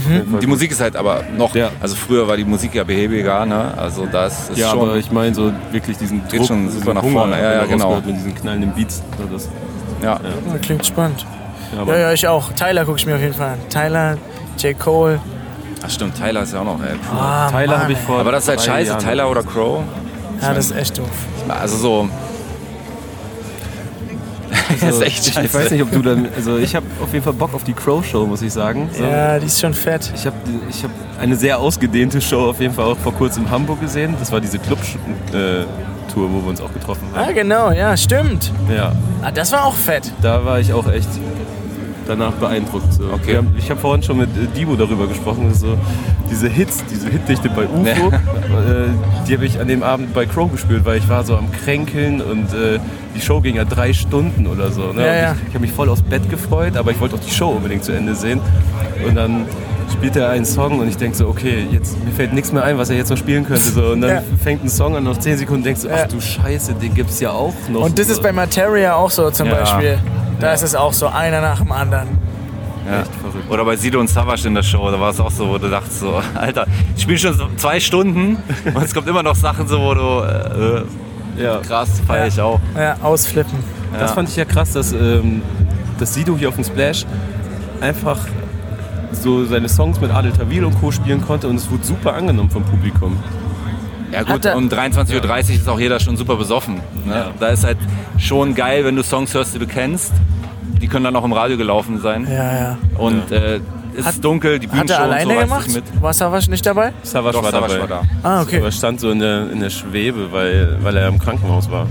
Fall 0.00 0.40
Die. 0.40 0.46
Musik 0.46 0.70
ist 0.70 0.80
halt 0.80 0.96
aber 0.96 1.22
noch, 1.36 1.54
Ja. 1.54 1.70
also 1.80 1.94
früher 1.96 2.26
war 2.28 2.36
die 2.36 2.44
Musik 2.44 2.74
ja 2.74 2.84
behäbiger, 2.84 3.44
ne? 3.46 3.72
Also 3.76 4.06
das 4.06 4.50
ist 4.50 4.58
Ja, 4.58 4.70
schon, 4.70 4.80
aber 4.80 4.96
ich 4.96 5.10
meine 5.10 5.34
so 5.34 5.52
wirklich 5.72 5.96
diesen 5.98 6.26
Druck, 6.28 6.46
schon 6.46 6.70
super 6.70 6.94
nach 6.94 7.02
Hunger, 7.02 7.20
vorne. 7.20 7.40
Ja, 7.42 7.52
ja, 7.54 7.64
genau. 7.64 7.96
Mit 8.04 8.16
diesen 8.16 8.34
knallenden 8.34 8.72
Beats. 8.74 9.02
So, 9.18 9.24
das 9.32 9.48
Ja. 10.02 10.20
Ja, 10.20 10.58
klingt 10.60 10.84
spannend. 10.86 11.24
Ja, 11.76 11.84
Ja, 11.92 11.98
ja, 12.00 12.12
ich 12.12 12.26
auch. 12.28 12.52
Tyler 12.52 12.84
gucke 12.84 12.98
ich 12.98 13.06
mir 13.06 13.14
auf 13.16 13.20
jeden 13.20 13.34
Fall 13.34 13.50
an. 13.54 13.58
Tyler, 13.68 14.16
J. 14.58 14.78
Cole. 14.78 15.18
Ach 15.86 15.90
stimmt, 15.90 16.16
Tyler 16.16 16.42
ist 16.42 16.52
ja 16.52 16.60
auch 16.60 16.64
noch, 16.64 16.80
ey. 16.82 16.94
Ah, 17.12 17.50
Tyler 17.50 17.80
habe 17.80 17.92
ich 17.92 17.98
vor. 17.98 18.20
Aber 18.20 18.32
das 18.32 18.44
ist 18.44 18.48
halt 18.48 18.62
scheiße, 18.62 18.90
Jahren- 18.92 19.00
Tyler 19.04 19.30
oder 19.30 19.42
Crow. 19.42 19.82
Ja, 20.40 20.52
das 20.54 20.66
ist 20.66 20.76
echt 20.76 20.98
doof. 20.98 21.08
Also 21.48 21.76
so. 21.76 22.08
Das 24.80 24.96
ist 24.96 25.02
echt 25.02 25.24
scheiße. 25.26 25.46
Ich 25.46 25.54
weiß 25.54 25.70
nicht, 25.70 25.82
ob 25.82 25.90
du 25.92 26.02
dann. 26.02 26.28
Also, 26.36 26.58
ich 26.58 26.74
habe 26.74 26.86
auf 27.02 27.12
jeden 27.12 27.24
Fall 27.24 27.32
Bock 27.34 27.54
auf 27.54 27.64
die 27.64 27.72
Crow-Show, 27.74 28.26
muss 28.26 28.42
ich 28.42 28.52
sagen. 28.52 28.88
So. 28.92 29.02
Ja, 29.04 29.38
die 29.38 29.46
ist 29.46 29.60
schon 29.60 29.74
fett. 29.74 30.12
Ich 30.14 30.26
habe 30.26 30.36
ich 30.68 30.82
hab 30.84 30.90
eine 31.20 31.36
sehr 31.36 31.58
ausgedehnte 31.58 32.20
Show 32.20 32.50
auf 32.50 32.60
jeden 32.60 32.74
Fall 32.74 32.84
auch 32.86 32.98
vor 32.98 33.12
kurzem 33.14 33.44
in 33.44 33.50
Hamburg 33.50 33.80
gesehen. 33.80 34.14
Das 34.18 34.30
war 34.32 34.40
diese 34.40 34.58
Club-Tour, 34.58 36.32
wo 36.32 36.40
wir 36.42 36.48
uns 36.48 36.60
auch 36.60 36.72
getroffen 36.72 37.08
Ah, 37.14 37.26
haben. 37.26 37.34
genau, 37.34 37.70
ja, 37.72 37.96
stimmt. 37.96 38.52
Ja, 38.74 38.92
Ah, 39.22 39.30
das 39.30 39.52
war 39.52 39.64
auch 39.66 39.74
fett. 39.74 40.12
da 40.22 40.44
war 40.44 40.60
ich 40.60 40.72
auch 40.72 40.86
echt 40.90 41.08
danach 42.06 42.32
beeindruckt. 42.32 42.92
So. 42.92 43.04
Okay. 43.12 43.36
Haben, 43.36 43.54
ich 43.58 43.70
habe 43.70 43.80
vorhin 43.80 44.02
schon 44.02 44.18
mit 44.18 44.28
äh, 44.36 44.46
Divo 44.56 44.76
darüber 44.76 45.06
gesprochen, 45.06 45.48
dass 45.48 45.60
so 45.60 45.76
diese 46.30 46.48
Hits, 46.48 46.82
diese 46.90 47.08
Hitdichte 47.08 47.48
bei 47.50 47.64
UFO, 47.64 47.76
Nee. 47.82 47.90
äh, 47.92 48.88
die 49.28 49.34
habe 49.34 49.44
ich 49.46 49.60
an 49.60 49.68
dem 49.68 49.82
Abend 49.82 50.14
bei 50.14 50.26
Crow 50.26 50.50
gespielt, 50.50 50.84
weil 50.84 50.98
ich 50.98 51.08
war 51.08 51.24
so 51.24 51.36
am 51.36 51.50
Kränkeln 51.52 52.20
und 52.20 52.52
äh, 52.54 52.78
die 53.14 53.20
Show 53.20 53.40
ging 53.40 53.56
ja 53.56 53.64
drei 53.64 53.92
Stunden 53.92 54.46
oder 54.46 54.70
so. 54.70 54.92
Ne? 54.92 55.06
Ja, 55.06 55.14
ja. 55.14 55.32
Ich, 55.32 55.48
ich 55.48 55.54
habe 55.54 55.60
mich 55.60 55.72
voll 55.72 55.88
aufs 55.88 56.02
Bett 56.02 56.28
gefreut, 56.30 56.76
aber 56.76 56.90
ich 56.90 57.00
wollte 57.00 57.14
auch 57.16 57.20
die 57.20 57.30
Show 57.30 57.50
unbedingt 57.50 57.84
zu 57.84 57.92
Ende 57.92 58.14
sehen. 58.14 58.40
Und 59.06 59.14
dann 59.14 59.46
spielt 59.92 60.16
er 60.16 60.30
einen 60.30 60.44
Song 60.44 60.80
und 60.80 60.88
ich 60.88 60.96
denke 60.96 61.16
so, 61.16 61.28
okay, 61.28 61.66
jetzt 61.70 62.02
mir 62.04 62.10
fällt 62.10 62.32
nichts 62.32 62.50
mehr 62.52 62.64
ein, 62.64 62.78
was 62.78 62.90
er 62.90 62.96
jetzt 62.96 63.10
noch 63.10 63.16
spielen 63.18 63.44
könnte. 63.46 63.62
So. 63.62 63.88
Und 63.92 64.00
dann 64.00 64.10
Ja. 64.10 64.22
fängt 64.42 64.64
ein 64.64 64.68
Song 64.68 64.96
an, 64.96 65.04
nach 65.04 65.18
zehn 65.18 65.36
Sekunden 65.38 65.62
denkst 65.62 65.82
du, 65.82 65.88
ach 65.94 66.08
du 66.08 66.20
Scheiße, 66.20 66.74
den 66.74 66.94
gibt's 66.94 67.20
ja 67.20 67.30
auch 67.30 67.54
noch. 67.70 67.82
Und 67.82 67.98
das 67.98 68.08
ist 68.08 68.20
bei 68.22 68.32
Materia 68.32 68.94
auch 68.96 69.10
so 69.10 69.30
zum. 69.30 69.48
Beispiel. 69.50 69.98
Da 70.40 70.52
ist 70.52 70.62
es 70.62 70.74
auch 70.74 70.92
so, 70.92 71.06
einer 71.06 71.40
nach 71.40 71.60
dem 71.60 71.72
anderen. 71.72 72.08
Ja. 72.86 73.00
Echt 73.00 73.14
verrückt. 73.14 73.50
Oder 73.50 73.64
bei 73.64 73.76
Sido 73.76 73.98
und 74.00 74.08
Savage 74.08 74.46
in 74.46 74.54
der 74.54 74.62
Show, 74.62 74.90
da 74.90 75.00
war 75.00 75.10
es 75.10 75.20
auch 75.20 75.30
so, 75.30 75.48
wo 75.48 75.58
du 75.58 75.70
dachtest 75.70 76.00
so, 76.00 76.20
Alter, 76.34 76.66
ich 76.96 77.02
spiele 77.02 77.18
schon 77.18 77.34
so 77.34 77.48
zwei 77.56 77.80
Stunden 77.80 78.36
und 78.74 78.82
es 78.82 78.92
kommt 78.92 79.08
immer 79.08 79.22
noch 79.22 79.36
Sachen 79.36 79.66
so, 79.66 79.80
wo 79.80 79.94
du, 79.94 80.82
äh, 81.38 81.42
ja. 81.42 81.58
krass, 81.58 82.00
feier 82.06 82.26
ich 82.26 82.40
auch. 82.40 82.60
Ja, 82.76 82.96
ausflippen. 83.02 83.58
Das 83.98 84.12
fand 84.12 84.28
ich 84.28 84.36
ja 84.36 84.44
krass, 84.44 84.72
dass, 84.72 84.92
ähm, 84.92 85.42
dass 85.98 86.14
Sido 86.14 86.36
hier 86.36 86.48
auf 86.48 86.56
dem 86.56 86.64
Splash 86.64 87.06
einfach 87.80 88.18
so 89.12 89.44
seine 89.44 89.68
Songs 89.68 90.00
mit 90.00 90.10
Adel 90.10 90.32
Tawil 90.32 90.64
und 90.64 90.78
Co. 90.80 90.90
spielen 90.90 91.22
konnte 91.24 91.48
und 91.48 91.56
es 91.56 91.70
wurde 91.70 91.84
super 91.84 92.14
angenommen 92.14 92.50
vom 92.50 92.64
Publikum. 92.64 93.16
Ja 94.14 94.22
gut, 94.22 94.30
Hat 94.32 94.44
er- 94.46 94.56
um 94.56 94.68
23.30 94.68 95.14
Uhr 95.14 95.54
ist 95.56 95.68
auch 95.68 95.80
jeder 95.80 95.98
schon 96.00 96.16
super 96.16 96.36
besoffen. 96.36 96.76
Ne? 97.04 97.14
Ja. 97.14 97.30
Da 97.40 97.48
ist 97.48 97.64
halt 97.64 97.78
schon 98.18 98.54
geil, 98.54 98.84
wenn 98.84 98.96
du 98.96 99.02
Songs 99.02 99.34
hörst, 99.34 99.54
die 99.54 99.58
du 99.58 99.66
kennst. 99.66 100.12
Die 100.80 100.88
können 100.88 101.04
dann 101.04 101.16
auch 101.16 101.24
im 101.24 101.32
Radio 101.32 101.56
gelaufen 101.56 102.00
sein. 102.00 102.26
Ja, 102.30 102.54
ja. 102.58 102.78
Und 102.98 103.30
äh, 103.32 103.60
es 103.96 104.04
Hat- 104.04 104.14
ist 104.14 104.24
dunkel, 104.24 104.58
die 104.58 104.66
Hat 104.68 104.72
Bühnenshow 104.72 104.94
er 104.94 105.04
und 105.04 105.12
alleine 105.14 105.34
so 105.34 105.40
gemacht? 105.40 105.74
mit. 105.74 106.02
War 106.02 106.12
Savas 106.12 106.48
nicht 106.48 106.64
dabei? 106.66 106.92
Savage 107.02 107.32
Doch, 107.36 107.42
war 107.44 107.52
dabei. 107.52 107.80
war 107.80 107.86
da. 107.88 108.02
Ah, 108.22 108.42
okay. 108.42 108.58
Aber 108.58 108.70
stand 108.72 109.00
so 109.00 109.10
in 109.10 109.18
der, 109.20 109.50
in 109.50 109.60
der 109.60 109.70
Schwebe, 109.70 110.30
weil, 110.32 110.78
weil 110.82 110.96
er 110.96 111.08
im 111.08 111.18
Krankenhaus 111.18 111.70
war. 111.70 111.86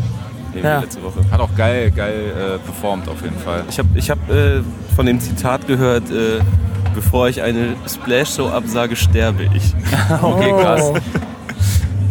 Ja. 0.61 0.79
letzte 0.81 1.01
Woche. 1.01 1.19
Hat 1.31 1.39
auch 1.39 1.49
geil, 1.57 1.89
geil 1.91 2.13
äh, 2.55 2.59
performt 2.59 3.09
auf 3.09 3.21
jeden 3.23 3.39
Fall. 3.39 3.63
Ich 3.69 3.79
habe 3.79 3.89
ich 3.95 4.09
hab, 4.11 4.17
äh, 4.29 4.61
von 4.95 5.05
dem 5.07 5.19
Zitat 5.19 5.65
gehört, 5.65 6.11
äh, 6.11 6.39
bevor 6.93 7.27
ich 7.27 7.41
eine 7.41 7.69
Splash-Show 7.87 8.49
absage, 8.49 8.95
sterbe 8.95 9.49
ich. 9.55 9.73
Okay, 10.21 10.51
krass. 10.61 10.91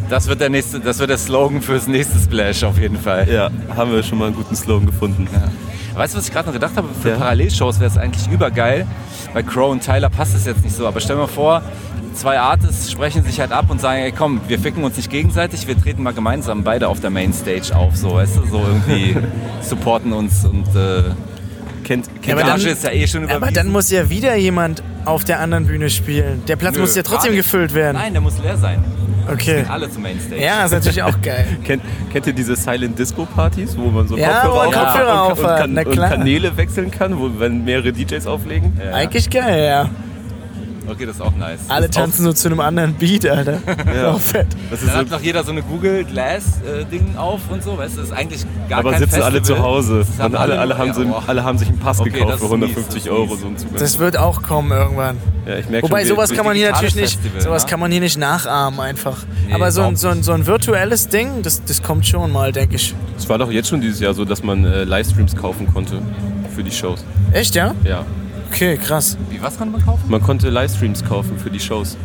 Das 0.08 0.26
wird 0.28 0.40
der 0.40 0.50
nächste, 0.50 0.78
das 0.80 0.98
wird 0.98 1.10
der 1.10 1.18
Slogan 1.18 1.62
fürs 1.62 1.86
nächste 1.86 2.18
Splash 2.18 2.62
auf 2.64 2.78
jeden 2.78 2.98
Fall. 2.98 3.28
Ja, 3.30 3.50
haben 3.74 3.92
wir 3.92 4.02
schon 4.02 4.18
mal 4.18 4.26
einen 4.26 4.36
guten 4.36 4.54
Slogan 4.54 4.86
gefunden. 4.86 5.26
Weißt 5.94 6.14
du, 6.14 6.18
was 6.18 6.26
ich 6.26 6.32
gerade 6.32 6.46
noch 6.48 6.52
gedacht 6.54 6.72
habe? 6.76 6.88
Für 7.02 7.10
Ja. 7.10 7.16
Parallelshows 7.16 7.80
wäre 7.80 7.90
es 7.90 7.96
eigentlich 7.98 8.26
übergeil. 8.30 8.86
Bei 9.32 9.42
Crow 9.42 9.70
und 9.70 9.82
Tyler 9.84 10.10
passt 10.10 10.34
es 10.34 10.44
jetzt 10.44 10.62
nicht 10.64 10.74
so, 10.76 10.86
aber 10.86 11.00
stell 11.00 11.16
dir 11.16 11.22
mal 11.22 11.28
vor, 11.28 11.62
zwei 12.14 12.38
Artists 12.38 12.90
sprechen 12.92 13.24
sich 13.24 13.40
halt 13.40 13.52
ab 13.52 13.66
und 13.70 13.80
sagen, 13.80 14.00
ey 14.02 14.12
komm, 14.12 14.40
wir 14.48 14.58
ficken 14.58 14.84
uns 14.84 14.96
nicht 14.98 15.10
gegenseitig, 15.10 15.66
wir 15.66 15.80
treten 15.80 16.02
mal 16.02 16.12
gemeinsam 16.12 16.62
beide 16.64 16.88
auf 16.88 17.00
der 17.00 17.08
Mainstage 17.10 17.74
auf, 17.74 17.96
so, 17.96 18.14
weißt 18.14 18.36
du, 18.36 18.46
so 18.50 18.58
irgendwie 18.58 19.16
supporten 19.62 20.12
uns 20.12 20.44
und 20.44 20.66
äh, 20.76 21.04
Kennt, 21.84 22.06
Ja, 22.06 22.12
kennt 22.22 22.32
aber 22.34 22.44
der 22.44 22.56
dann- 22.58 22.66
ist 22.72 22.84
ja 22.84 22.90
eh 22.92 23.06
schon 23.08 23.24
Aber 23.24 23.36
überwiesen. 23.38 23.54
dann 23.54 23.68
muss 23.72 23.90
ja 23.90 24.08
wieder 24.08 24.36
jemand 24.36 24.84
auf 25.04 25.24
der 25.24 25.40
anderen 25.40 25.66
Bühne 25.66 25.90
spielen. 25.90 26.42
Der 26.46 26.54
Platz 26.54 26.76
Nö, 26.76 26.82
muss 26.82 26.94
ja 26.94 27.02
trotzdem 27.02 27.34
gefüllt 27.34 27.74
werden. 27.74 27.96
Nein, 27.96 28.12
der 28.12 28.22
muss 28.22 28.38
leer 28.40 28.56
sein. 28.56 28.84
Okay. 29.30 29.64
Alle 29.68 29.90
zum 29.90 30.02
Mainstage. 30.02 30.42
Ja, 30.42 30.64
ist 30.64 30.72
natürlich 30.72 31.02
auch 31.02 31.20
geil. 31.20 31.46
Kennt, 31.64 31.82
kennt 32.12 32.26
ihr 32.26 32.32
diese 32.32 32.56
Silent 32.56 32.98
Disco 32.98 33.24
Partys, 33.26 33.76
wo 33.76 33.90
man 33.90 34.08
so 34.08 34.16
Ja, 34.16 34.40
Kopfhörer, 34.42 34.62
aufhat 34.62 34.86
Kopfhörer 34.94 35.64
und, 35.64 35.78
und, 35.78 35.84
kann, 35.84 35.86
und. 35.86 36.08
Kanäle 36.08 36.56
wechseln 36.56 36.90
kann, 36.90 37.18
wo 37.18 37.30
wenn 37.38 37.64
mehrere 37.64 37.92
DJs 37.92 38.26
auflegen? 38.26 38.72
Eigentlich 38.92 39.30
geil, 39.30 39.64
ja. 39.64 39.90
Okay, 40.88 41.06
das 41.06 41.16
ist 41.16 41.22
auch 41.22 41.34
nice. 41.36 41.60
Alle 41.68 41.86
auch- 41.86 41.90
tanzen 41.90 42.24
so 42.24 42.32
zu 42.32 42.48
einem 42.48 42.60
anderen 42.60 42.94
Beat, 42.94 43.26
Alter. 43.26 43.58
Ja. 43.94 44.10
Auch 44.12 44.20
fett. 44.20 44.46
Das 44.70 44.80
ist 44.80 44.88
Dann 44.88 44.94
so, 44.94 45.00
hat 45.00 45.10
noch 45.10 45.20
jeder 45.20 45.44
so 45.44 45.52
eine 45.52 45.62
Google 45.62 46.04
Glass 46.04 46.60
äh, 46.62 46.84
Ding 46.84 47.16
auf 47.16 47.40
und 47.50 47.62
so, 47.62 47.76
weißt 47.78 47.94
du, 47.96 48.00
das 48.00 48.10
ist 48.10 48.12
eigentlich 48.16 48.44
gar 48.68 48.80
aber 48.80 48.90
kein 48.92 49.00
sitzen 49.00 49.14
Festival. 49.14 49.32
alle 49.32 49.42
zu 49.42 49.58
Hause. 49.58 49.98
Das 49.98 50.08
Und 50.10 50.20
haben 50.22 50.34
alle, 50.36 50.58
alle, 50.58 50.78
haben 50.78 50.88
ja, 50.88 50.94
so, 50.94 51.22
alle 51.26 51.44
haben 51.44 51.58
sich 51.58 51.68
einen 51.68 51.78
Pass 51.78 52.00
Okay, 52.00 52.10
gekauft 52.10 52.32
das 52.32 52.40
für 52.40 52.46
ist 52.46 52.50
mies, 52.52 52.62
150 52.62 52.94
das 52.94 53.04
ist 53.04 53.10
Euro. 53.10 53.26
mies. 53.32 53.40
So 53.40 53.46
ein 53.46 53.56
Zugang. 53.58 53.76
Das 53.78 53.98
wird 53.98 54.16
auch 54.16 54.42
kommen 54.42 54.70
irgendwann. 54.72 55.16
ja, 55.46 55.56
ich 55.56 55.68
merke 55.68 55.88
Wobei 55.88 56.00
schon, 56.00 56.08
sowas 56.16 56.32
kann 56.32 56.44
man 56.46 56.56
hier 56.56 56.70
natürlich 56.70 56.94
nicht, 56.96 57.14
Festival, 57.20 57.40
sowas 57.42 57.64
ne? 57.64 57.70
kann 57.70 57.80
man 57.80 57.90
hier 57.92 58.00
nicht 58.00 58.18
nachahmen 58.18 58.80
einfach. 58.80 59.18
Nee, 59.46 59.54
Aber 59.54 59.70
so 59.72 59.82
ein, 59.82 59.96
so, 59.96 60.08
ein, 60.08 60.22
so 60.22 60.32
ein 60.32 60.46
virtuelles 60.46 61.08
Ding, 61.08 61.42
das, 61.42 61.62
das 61.64 61.82
kommt 61.82 62.06
schon 62.06 62.30
mal, 62.32 62.52
denke 62.52 62.76
ich. 62.76 62.94
Es 63.16 63.28
war 63.28 63.38
doch 63.38 63.50
jetzt 63.50 63.68
schon 63.68 63.80
dieses 63.80 64.00
Jahr 64.00 64.14
so, 64.14 64.24
dass 64.24 64.42
man 64.42 64.64
äh, 64.64 64.84
Livestreams 64.84 65.36
kaufen 65.36 65.72
konnte 65.72 66.00
für 66.54 66.62
die 66.64 66.70
Shows. 66.70 67.04
Echt, 67.32 67.54
ja? 67.54 67.74
Ja. 67.84 68.04
Okay, 68.52 68.76
krass. 68.76 69.16
Wie, 69.30 69.42
was 69.42 69.56
konnte 69.56 69.72
man 69.72 69.84
kaufen? 69.84 70.02
Man 70.08 70.22
konnte 70.22 70.50
Livestreams 70.50 71.04
kaufen 71.04 71.38
für 71.38 71.50
die 71.50 71.58
Shows. 71.58 71.96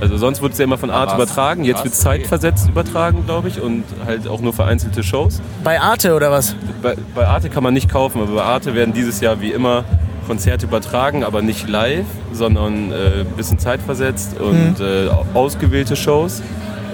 Also 0.00 0.16
sonst 0.16 0.42
wurde 0.42 0.52
es 0.52 0.58
ja 0.58 0.64
immer 0.64 0.78
von 0.78 0.90
Art 0.90 1.10
was? 1.10 1.14
übertragen, 1.14 1.64
jetzt 1.64 1.84
wird 1.84 1.94
zeitversetzt 1.94 2.68
übertragen, 2.68 3.24
glaube 3.24 3.48
ich, 3.48 3.60
und 3.60 3.84
halt 4.04 4.26
auch 4.26 4.40
nur 4.40 4.52
vereinzelte 4.52 5.04
Shows. 5.04 5.40
Bei 5.62 5.80
Arte 5.80 6.14
oder 6.14 6.32
was? 6.32 6.56
Bei, 6.82 6.96
bei 7.14 7.26
Arte 7.26 7.48
kann 7.48 7.62
man 7.62 7.72
nicht 7.72 7.88
kaufen, 7.88 8.20
aber 8.20 8.34
bei 8.34 8.42
Arte 8.42 8.74
werden 8.74 8.92
dieses 8.92 9.20
Jahr 9.20 9.40
wie 9.40 9.52
immer 9.52 9.84
Konzerte 10.26 10.66
übertragen, 10.66 11.22
aber 11.22 11.40
nicht 11.40 11.68
live, 11.68 12.06
sondern 12.32 12.90
äh, 12.90 13.20
ein 13.20 13.36
bisschen 13.36 13.58
zeitversetzt 13.58 14.38
und 14.40 14.80
äh, 14.80 15.08
ausgewählte 15.34 15.94
Shows. 15.94 16.42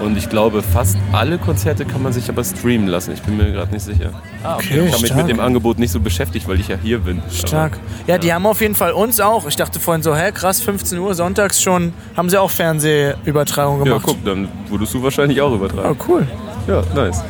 Und 0.03 0.17
ich 0.17 0.29
glaube, 0.29 0.63
fast 0.63 0.97
alle 1.11 1.37
Konzerte 1.37 1.85
kann 1.85 2.01
man 2.01 2.11
sich 2.11 2.27
aber 2.29 2.43
streamen 2.43 2.87
lassen. 2.87 3.11
Ich 3.13 3.21
bin 3.21 3.37
mir 3.37 3.51
gerade 3.51 3.71
nicht 3.71 3.83
sicher. 3.85 4.09
Ah, 4.43 4.55
Okay, 4.55 4.85
Ich 4.87 4.91
habe 4.93 5.01
mich 5.03 5.13
mit 5.15 5.29
dem 5.29 5.39
Angebot 5.39 5.77
nicht 5.77 5.91
so 5.91 5.99
beschäftigt, 5.99 6.47
weil 6.47 6.59
ich 6.59 6.67
ja 6.67 6.75
hier 6.81 6.99
bin. 6.99 7.21
Stark. 7.31 7.77
Ja, 8.07 8.17
die 8.17 8.33
haben 8.33 8.45
auf 8.47 8.61
jeden 8.61 8.73
Fall 8.75 8.93
uns 8.93 9.19
auch. 9.19 9.47
Ich 9.47 9.55
dachte 9.55 9.79
vorhin 9.79 10.01
so, 10.01 10.15
hä, 10.15 10.31
krass, 10.31 10.59
15 10.61 10.97
Uhr 10.97 11.13
sonntags 11.13 11.61
schon, 11.61 11.93
haben 12.17 12.29
sie 12.29 12.37
auch 12.39 12.49
Fernsehübertragung 12.49 13.81
Aber, 13.81 13.85
ja, 13.89 13.97
gemacht. 13.97 14.05
guck, 14.07 14.25
dann 14.25 14.47
wurdest 14.69 14.93
du 14.93 15.03
wahrscheinlich 15.03 15.39
auch 15.41 15.51
Oh, 15.51 15.55
übertragen. 15.55 15.97
cool. 16.07 16.27
Ja, 16.67 16.81
nice. 16.95 17.23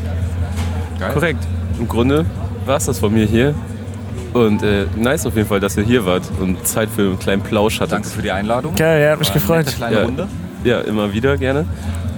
Geil. 1.00 1.12
Korrekt. 1.14 1.48
Im 1.80 1.88
Grunde 1.88 2.26
war 2.66 2.78
es 2.78 2.86
das 2.86 3.00
von 3.00 3.14
mir 3.14 3.26
hier. 3.26 3.54
Und 4.34 4.64
äh, 4.64 4.86
nice 4.96 5.26
auf 5.26 5.36
jeden 5.36 5.48
Fall, 5.50 5.60
dass 5.60 5.76
ihr 5.76 5.84
hier 5.84 6.06
wart 6.06 6.24
und 6.40 6.66
Zeit 6.66 6.88
für 6.90 7.02
einen 7.02 7.20
kleinen 7.20 7.42
Plausch 7.42 7.82
hattet. 7.82 7.92
Danke 7.94 8.08
für 8.08 8.22
die 8.22 8.32
Einladung. 8.32 8.76
Geil, 8.76 9.02
ja, 9.04 9.12
hat 9.12 9.20
mich 9.20 9.28
War 9.28 9.36
eine 9.36 9.42
gefreut. 9.42 9.66
nette 9.66 9.76
kleine 9.78 9.96
Ja. 9.98 10.04
Runde. 10.04 10.28
Ja, 10.64 10.80
immer 10.82 11.12
wieder 11.12 11.38
gerne. 11.38 11.66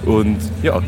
Und 0.06 0.38
ja, 0.62 0.80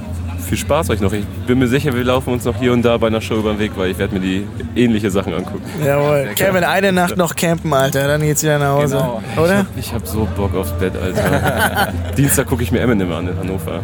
viel 0.47 0.59
Spaß 0.59 0.91
euch 0.91 1.01
noch. 1.01 1.13
Ich 1.13 1.25
bin 1.47 1.59
mir 1.59 1.67
sicher, 1.67 1.93
wir 1.95 2.05
laufen 2.05 2.33
uns 2.33 2.45
noch 2.45 2.57
hier 2.57 2.73
und 2.73 2.83
da 2.83 2.97
bei 2.97 3.09
einer 3.09 3.21
Show 3.21 3.37
über 3.37 3.53
den 3.53 3.59
Weg, 3.59 3.73
weil 3.77 3.91
ich 3.91 3.99
werde 3.99 4.15
mir 4.15 4.21
die 4.21 4.47
ähnliche 4.77 5.11
Sachen 5.11 5.35
angucken. 5.35 5.65
Jawohl. 5.85 6.31
Kevin, 6.37 6.65
eine 6.65 6.93
Nacht 6.93 7.17
noch 7.17 7.35
campen, 7.35 7.73
Alter, 7.73 8.07
dann 8.07 8.21
geht's 8.23 8.43
wieder 8.43 8.59
nach 8.59 8.75
Hause. 8.75 8.97
Genau. 8.97 9.23
Oder? 9.43 9.67
Ich 9.77 9.93
habe 9.93 10.07
so 10.07 10.29
Bock 10.37 10.55
aufs 10.55 10.73
Bett, 10.73 10.93
Alter. 10.97 11.93
Dienstag 12.17 12.47
gucke 12.47 12.63
ich 12.63 12.71
mir 12.71 12.81
Eminem 12.81 13.11
an 13.13 13.29
in 13.29 13.39
Hannover. 13.39 13.81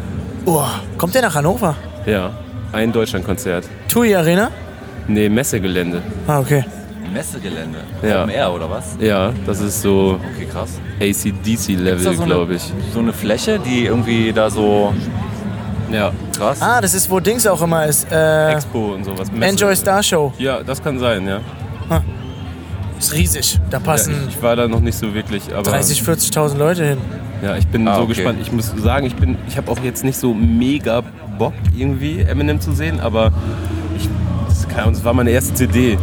Oh, 0.47 0.64
kommt 0.97 1.14
der 1.14 1.23
nach 1.23 1.35
Hannover? 1.35 1.75
Ja, 2.07 2.31
ein 2.73 2.92
Deutschlandkonzert. 2.92 3.68
TUI 3.88 4.14
Arena? 4.14 4.51
Nee, 5.09 5.29
Messegelände. 5.29 6.03
Ah, 6.27 6.40
okay. 6.40 6.64
Messegelände. 7.12 7.79
Ja. 8.03 8.22
Open 8.22 8.31
Air 8.31 8.53
oder 8.53 8.70
was? 8.70 8.96
Ja, 9.01 9.33
das 9.46 9.61
ist 9.61 9.83
so 9.83 10.18
Okay, 10.35 10.46
krass. 10.51 10.81
ACDC 11.01 11.46
Ist 11.53 11.68
da 11.68 11.72
Level, 11.83 12.14
so 12.16 12.25
glaube 12.25 12.55
ich. 12.55 12.72
so 12.92 12.98
eine 13.01 13.12
Fläche, 13.12 13.59
die 13.59 13.87
irgendwie 13.87 14.33
da 14.33 14.48
so 14.51 14.92
Ja, 15.92 16.11
krass. 16.37 16.61
Ah, 16.62 16.81
das 16.81 16.94
ist, 16.94 17.11
wo 17.11 17.20
Dings 17.20 17.46
auch 17.46 17.61
immer 17.62 17.85
ist. 17.87 18.11
Äh, 18.11 18.53
Expo 18.53 18.94
und 18.94 19.05
sowas. 19.05 19.31
Messe. 19.31 19.51
Enjoy 19.53 19.77
Star 19.77 20.03
Show. 20.03 20.33
Ja, 20.38 20.62
das 20.62 20.83
kann 20.83 20.98
sein, 20.98 21.27
ja. 21.27 21.40
Ist 22.98 23.12
riesig. 23.12 23.61
Da 23.70 23.79
ja 23.79 23.83
passen 23.83 24.14
ich, 24.29 24.37
ich 24.37 24.42
war 24.42 24.55
da 24.57 24.68
noch 24.68 24.81
nicht 24.81 24.96
so 24.96 25.12
wirklich, 25.12 25.42
aber 25.55 25.70
30, 25.70 26.03
40.000 26.03 26.57
Leute 26.57 26.85
hin. 26.87 26.98
ja, 27.42 27.57
ich 27.57 27.66
bin 27.66 27.87
Ah, 27.88 27.96
so 27.96 28.03
okay. 28.03 28.14
gespannt. 28.14 28.38
Ich 28.40 28.53
muss 28.53 28.72
sagen, 28.77 29.07
ich 29.07 29.16
bin, 29.16 29.37
ich 29.48 29.57
habe 29.57 29.70
auch 29.70 29.79
jetzt 29.83 30.05
nicht 30.05 30.16
so 30.18 30.33
mega 30.33 31.03
Bock 31.38 31.53
irgendwie 31.77 32.20
Eminem 32.20 32.61
zu 32.61 32.72
sehen, 32.72 33.01
aber 33.01 33.33
ich, 33.98 34.09
das, 34.48 34.68
keine 34.68 34.83
Ahnung, 34.83 34.94
das 34.94 35.05
war 35.05 35.14
meine 35.14 35.31
erste 35.31 35.53
CD 35.55 35.98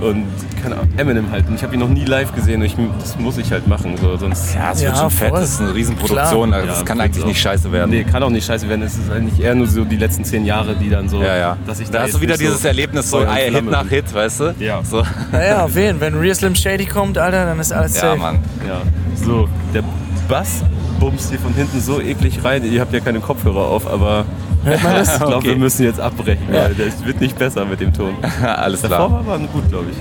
und 0.00 0.26
keine 0.64 0.76
Ahnung, 0.76 0.88
Eminem 0.96 1.30
halt. 1.30 1.46
Und 1.46 1.54
ich 1.54 1.62
habe 1.62 1.74
ihn 1.74 1.80
noch 1.80 1.88
nie 1.88 2.04
live 2.04 2.34
gesehen 2.34 2.60
und 2.60 2.66
ich, 2.66 2.76
das 2.98 3.18
muss 3.18 3.36
ich 3.38 3.52
halt 3.52 3.66
machen. 3.68 3.96
So, 4.00 4.16
sonst 4.16 4.54
Ja, 4.54 4.72
es 4.72 4.80
Ja, 4.82 4.88
wird 4.88 4.98
schon 4.98 5.10
fett, 5.10 5.28
voll. 5.28 5.40
das 5.40 5.50
ist 5.50 5.60
eine 5.60 5.74
Riesenproduktion, 5.74 6.52
also 6.52 6.66
das 6.66 6.78
Ja, 6.80 6.84
kann 6.84 7.00
eigentlich 7.00 7.22
auch. 7.22 7.28
nicht 7.28 7.40
scheiße 7.40 7.70
werden. 7.70 7.90
Nee, 7.90 8.04
kann 8.04 8.22
auch 8.22 8.30
nicht 8.30 8.46
scheiße 8.46 8.68
werden. 8.68 8.82
Es 8.82 8.94
ist 8.96 9.10
eigentlich 9.12 9.40
eher 9.44 9.54
nur 9.54 9.66
so 9.66 9.84
die 9.84 9.96
letzten 9.96 10.24
zehn 10.24 10.44
Jahre, 10.44 10.74
die 10.74 10.88
dann 10.90 11.08
so. 11.08 11.22
Ja, 11.22 11.36
ja. 11.36 11.56
Dass 11.66 11.78
ich 11.80 11.90
da 11.90 11.98
hast 12.00 12.06
jetzt 12.08 12.16
du 12.16 12.20
wieder 12.22 12.36
dieses 12.36 12.62
so 12.62 12.68
Erlebnis, 12.68 13.10
so 13.10 13.20
Hit 13.20 13.50
Flamme 13.50 13.70
nach. 13.70 13.86
Hit, 13.88 14.12
weißt 14.12 14.40
du? 14.40 14.54
Ja. 14.58 14.80
So. 14.82 15.02
Naja, 15.30 15.62
auf 15.64 15.76
jeden. 15.76 16.00
Wenn 16.00 16.14
Real 16.14 16.34
Slim 16.34 16.54
Shady 16.54 16.86
kommt, 16.86 17.18
Alter, 17.18 17.44
dann 17.46 17.60
ist 17.60 17.72
alles 17.72 17.94
Ja, 17.96 18.00
safe. 18.00 18.18
Mann. 18.18 18.38
Ja. 18.66 18.80
So, 19.22 19.48
der 19.74 19.82
Bass 20.28 20.62
bumst 20.98 21.30
hier 21.30 21.38
von 21.38 21.52
hinten 21.54 21.80
so 21.80 22.00
eklig 22.00 22.42
rein. 22.42 22.64
Ihr 22.64 22.80
habt 22.80 22.92
ja 22.92 23.00
keine 23.00 23.20
Kopfhörer 23.20 23.60
auf, 23.68 23.86
aber 23.86 24.24
Hört 24.64 24.82
man 24.82 24.94
das? 24.94 25.08
ich 25.12 25.18
glaube, 25.18 25.34
Okay. 25.36 25.48
wir 25.48 25.56
müssen 25.58 25.82
jetzt 25.84 26.00
abbrechen, 26.00 26.46
Ja. 26.50 26.62
weil 26.64 26.74
das 26.74 27.04
wird 27.04 27.20
nicht 27.20 27.38
besser 27.38 27.66
mit 27.66 27.80
dem 27.80 27.92
Ton. 27.92 28.14
Alles 28.42 28.80
Davor 28.80 28.96
klar. 28.96 29.10
war 29.26 29.34
aber 29.34 29.38
gut, 29.48 29.68
glaube 29.68 29.86
ich. 29.90 29.96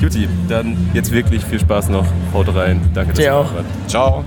Juti, 0.00 0.28
dann 0.48 0.76
jetzt 0.94 1.10
wirklich 1.10 1.44
viel 1.44 1.58
Spaß 1.60 1.88
noch. 1.88 2.06
Haut 2.34 2.54
rein. 2.54 2.80
Danke, 2.94 3.10
dass 3.12 3.18
Dir 3.18 3.24
ihr 3.24 3.30
da 3.30 3.36
auch. 3.38 3.54
wart. 3.54 3.64
Ciao. 3.86 4.24